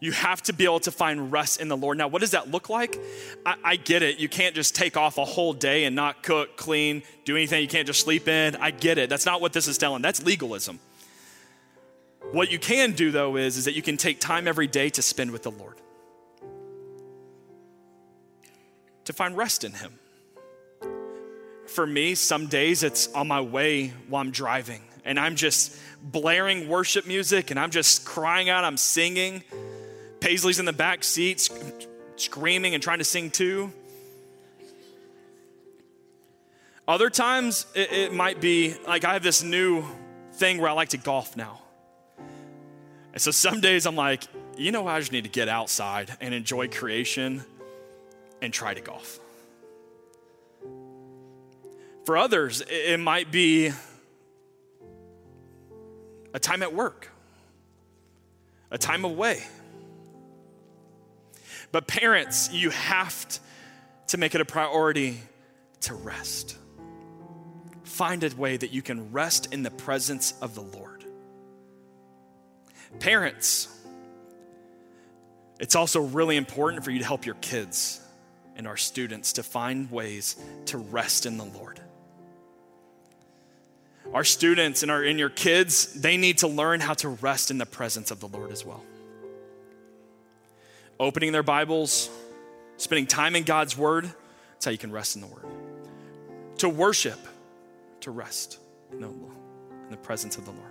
You 0.01 0.13
have 0.13 0.41
to 0.43 0.53
be 0.53 0.63
able 0.63 0.79
to 0.81 0.91
find 0.91 1.31
rest 1.31 1.59
in 1.59 1.67
the 1.67 1.75
Lord. 1.75 1.97
Now, 1.97 2.07
what 2.07 2.21
does 2.21 2.31
that 2.31 2.49
look 2.49 2.69
like? 2.69 2.97
I, 3.45 3.55
I, 3.63 3.75
get 3.75 4.01
it. 4.01 4.17
You 4.17 4.29
can't 4.29 4.55
just 4.55 4.73
take 4.73 4.95
off 4.95 5.17
a 5.17 5.25
whole 5.25 5.51
day 5.51 5.83
and 5.83 5.93
not 5.95 6.23
cook, 6.23 6.55
clean, 6.55 7.03
do 7.25 7.35
anything. 7.35 7.61
You 7.61 7.67
can't 7.67 7.85
just 7.85 7.99
sleep 7.99 8.27
in. 8.29 8.55
I 8.55 8.71
get 8.71 8.97
it. 8.97 9.09
That's 9.09 9.25
not 9.25 9.41
what 9.41 9.51
this 9.51 9.67
is 9.67 9.77
telling. 9.77 10.01
That's 10.01 10.23
legalism. 10.23 10.79
What 12.31 12.49
you 12.49 12.59
can 12.59 12.93
do, 12.93 13.11
though, 13.11 13.35
is, 13.35 13.57
is 13.57 13.65
that 13.65 13.73
you 13.73 13.81
can 13.81 13.97
take 13.97 14.21
time 14.21 14.47
every 14.47 14.67
day 14.67 14.89
to 14.91 15.01
spend 15.01 15.31
with 15.31 15.43
the 15.43 15.51
Lord, 15.51 15.75
to 19.03 19.13
find 19.13 19.35
rest 19.35 19.65
in 19.65 19.73
Him 19.73 19.99
for 21.69 21.85
me, 21.85 22.15
some 22.15 22.47
days 22.47 22.83
it's 22.83 23.11
on 23.13 23.27
my 23.27 23.41
way 23.41 23.93
while 24.07 24.21
I'm 24.21 24.31
driving 24.31 24.81
and 25.05 25.19
I'm 25.19 25.35
just 25.35 25.77
blaring 26.03 26.67
worship 26.67 27.07
music 27.07 27.51
and 27.51 27.59
I'm 27.59 27.71
just 27.71 28.05
crying 28.05 28.49
out, 28.49 28.63
I'm 28.63 28.77
singing. 28.77 29.43
Paisley's 30.19 30.59
in 30.59 30.65
the 30.65 30.73
back 30.73 31.03
seat 31.03 31.49
screaming 32.15 32.73
and 32.73 32.83
trying 32.83 32.99
to 32.99 33.05
sing 33.05 33.31
too. 33.31 33.71
Other 36.87 37.09
times 37.09 37.65
it, 37.75 37.91
it 37.91 38.13
might 38.13 38.41
be 38.41 38.75
like 38.87 39.05
I 39.05 39.13
have 39.13 39.23
this 39.23 39.43
new 39.43 39.85
thing 40.33 40.57
where 40.57 40.69
I 40.69 40.73
like 40.73 40.89
to 40.89 40.97
golf 40.97 41.37
now. 41.37 41.61
And 43.13 43.21
so 43.21 43.31
some 43.31 43.61
days 43.61 43.85
I'm 43.85 43.95
like, 43.95 44.23
you 44.57 44.71
know, 44.71 44.87
I 44.87 44.99
just 44.99 45.11
need 45.11 45.23
to 45.23 45.29
get 45.29 45.47
outside 45.47 46.11
and 46.19 46.33
enjoy 46.33 46.67
creation 46.67 47.43
and 48.41 48.51
try 48.51 48.73
to 48.73 48.81
golf. 48.81 49.19
For 52.09 52.17
others, 52.17 52.63
it 52.67 52.99
might 52.99 53.31
be 53.31 53.71
a 56.33 56.39
time 56.39 56.63
at 56.63 56.73
work, 56.73 57.07
a 58.71 58.79
time 58.79 59.05
away. 59.05 59.43
But 61.71 61.85
parents, 61.85 62.51
you 62.51 62.71
have 62.71 63.39
to 64.07 64.17
make 64.17 64.33
it 64.33 64.41
a 64.41 64.45
priority 64.45 65.19
to 65.81 65.93
rest. 65.93 66.57
Find 67.83 68.23
a 68.23 68.35
way 68.35 68.57
that 68.57 68.71
you 68.71 68.81
can 68.81 69.11
rest 69.11 69.53
in 69.53 69.61
the 69.61 69.69
presence 69.69 70.33
of 70.41 70.55
the 70.55 70.63
Lord. 70.63 71.05
Parents, 72.99 73.67
it's 75.59 75.75
also 75.75 76.01
really 76.01 76.37
important 76.37 76.83
for 76.83 76.89
you 76.89 76.97
to 76.97 77.05
help 77.05 77.27
your 77.27 77.35
kids 77.35 78.01
and 78.55 78.65
our 78.65 78.77
students 78.77 79.33
to 79.33 79.43
find 79.43 79.91
ways 79.91 80.37
to 80.65 80.79
rest 80.79 81.27
in 81.27 81.37
the 81.37 81.45
Lord 81.45 81.79
our 84.13 84.23
students 84.23 84.81
and 84.81 84.91
our 84.91 85.03
and 85.03 85.19
your 85.19 85.29
kids, 85.29 85.93
they 85.93 86.17
need 86.17 86.39
to 86.39 86.47
learn 86.47 86.79
how 86.79 86.93
to 86.95 87.09
rest 87.09 87.51
in 87.51 87.57
the 87.57 87.65
presence 87.65 88.11
of 88.11 88.19
the 88.19 88.27
Lord 88.27 88.51
as 88.51 88.65
well. 88.65 88.83
Opening 90.99 91.31
their 91.31 91.43
Bibles, 91.43 92.09
spending 92.77 93.07
time 93.07 93.35
in 93.35 93.43
God's 93.43 93.77
word, 93.77 94.09
that's 94.53 94.65
how 94.65 94.71
you 94.71 94.77
can 94.77 94.91
rest 94.91 95.15
in 95.15 95.21
the 95.21 95.27
word. 95.27 95.45
To 96.57 96.69
worship, 96.69 97.19
to 98.01 98.11
rest 98.11 98.59
in 98.91 99.01
the, 99.01 99.07
in 99.07 99.91
the 99.91 99.97
presence 99.97 100.37
of 100.37 100.45
the 100.45 100.51
Lord. 100.51 100.65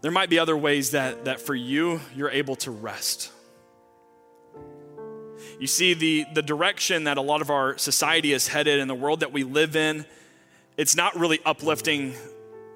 There 0.00 0.10
might 0.10 0.30
be 0.30 0.38
other 0.38 0.56
ways 0.56 0.92
that, 0.92 1.26
that 1.26 1.40
for 1.40 1.54
you, 1.54 2.00
you're 2.16 2.30
able 2.30 2.56
to 2.56 2.70
rest. 2.70 3.30
You 5.60 5.66
see, 5.66 5.92
the, 5.92 6.24
the 6.32 6.40
direction 6.40 7.04
that 7.04 7.18
a 7.18 7.20
lot 7.20 7.42
of 7.42 7.50
our 7.50 7.76
society 7.76 8.32
is 8.32 8.48
headed 8.48 8.80
and 8.80 8.88
the 8.88 8.94
world 8.94 9.20
that 9.20 9.30
we 9.30 9.44
live 9.44 9.76
in, 9.76 10.06
it's 10.78 10.96
not 10.96 11.14
really 11.20 11.38
uplifting 11.44 12.14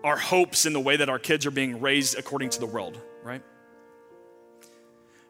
our 0.05 0.19
hopes 0.19 0.67
in 0.67 0.75
the 0.75 0.81
way 0.81 0.99
that 0.99 1.09
our 1.09 1.19
kids 1.19 1.47
are 1.47 1.51
being 1.51 1.81
raised 1.81 2.19
according 2.19 2.51
to 2.51 2.61
the 2.61 2.67
world, 2.67 3.01
right? 3.23 3.41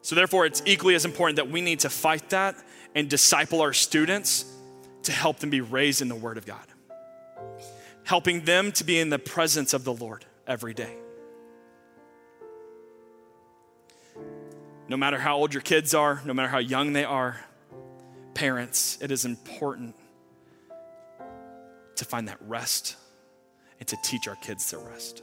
So, 0.02 0.16
therefore, 0.16 0.46
it's 0.46 0.62
equally 0.66 0.96
as 0.96 1.04
important 1.04 1.36
that 1.36 1.48
we 1.48 1.60
need 1.60 1.80
to 1.80 1.90
fight 1.90 2.28
that 2.30 2.56
and 2.96 3.08
disciple 3.08 3.62
our 3.62 3.72
students 3.72 4.44
to 5.04 5.12
help 5.12 5.38
them 5.38 5.50
be 5.50 5.60
raised 5.60 6.02
in 6.02 6.08
the 6.08 6.16
Word 6.16 6.38
of 6.38 6.46
God, 6.46 6.66
helping 8.02 8.44
them 8.44 8.72
to 8.72 8.84
be 8.84 8.98
in 8.98 9.10
the 9.10 9.18
presence 9.20 9.72
of 9.72 9.84
the 9.84 9.94
Lord 9.94 10.24
every 10.48 10.74
day. 10.74 10.96
No 14.86 14.96
matter 14.96 15.18
how 15.18 15.36
old 15.36 15.54
your 15.54 15.62
kids 15.62 15.94
are, 15.94 16.20
no 16.24 16.34
matter 16.34 16.48
how 16.48 16.58
young 16.58 16.92
they 16.92 17.04
are, 17.04 17.40
parents, 18.34 18.98
it 19.00 19.10
is 19.10 19.24
important 19.24 19.94
to 21.96 22.04
find 22.04 22.28
that 22.28 22.38
rest 22.42 22.96
and 23.78 23.88
to 23.88 23.96
teach 24.02 24.28
our 24.28 24.36
kids 24.36 24.68
to 24.70 24.78
rest. 24.78 25.22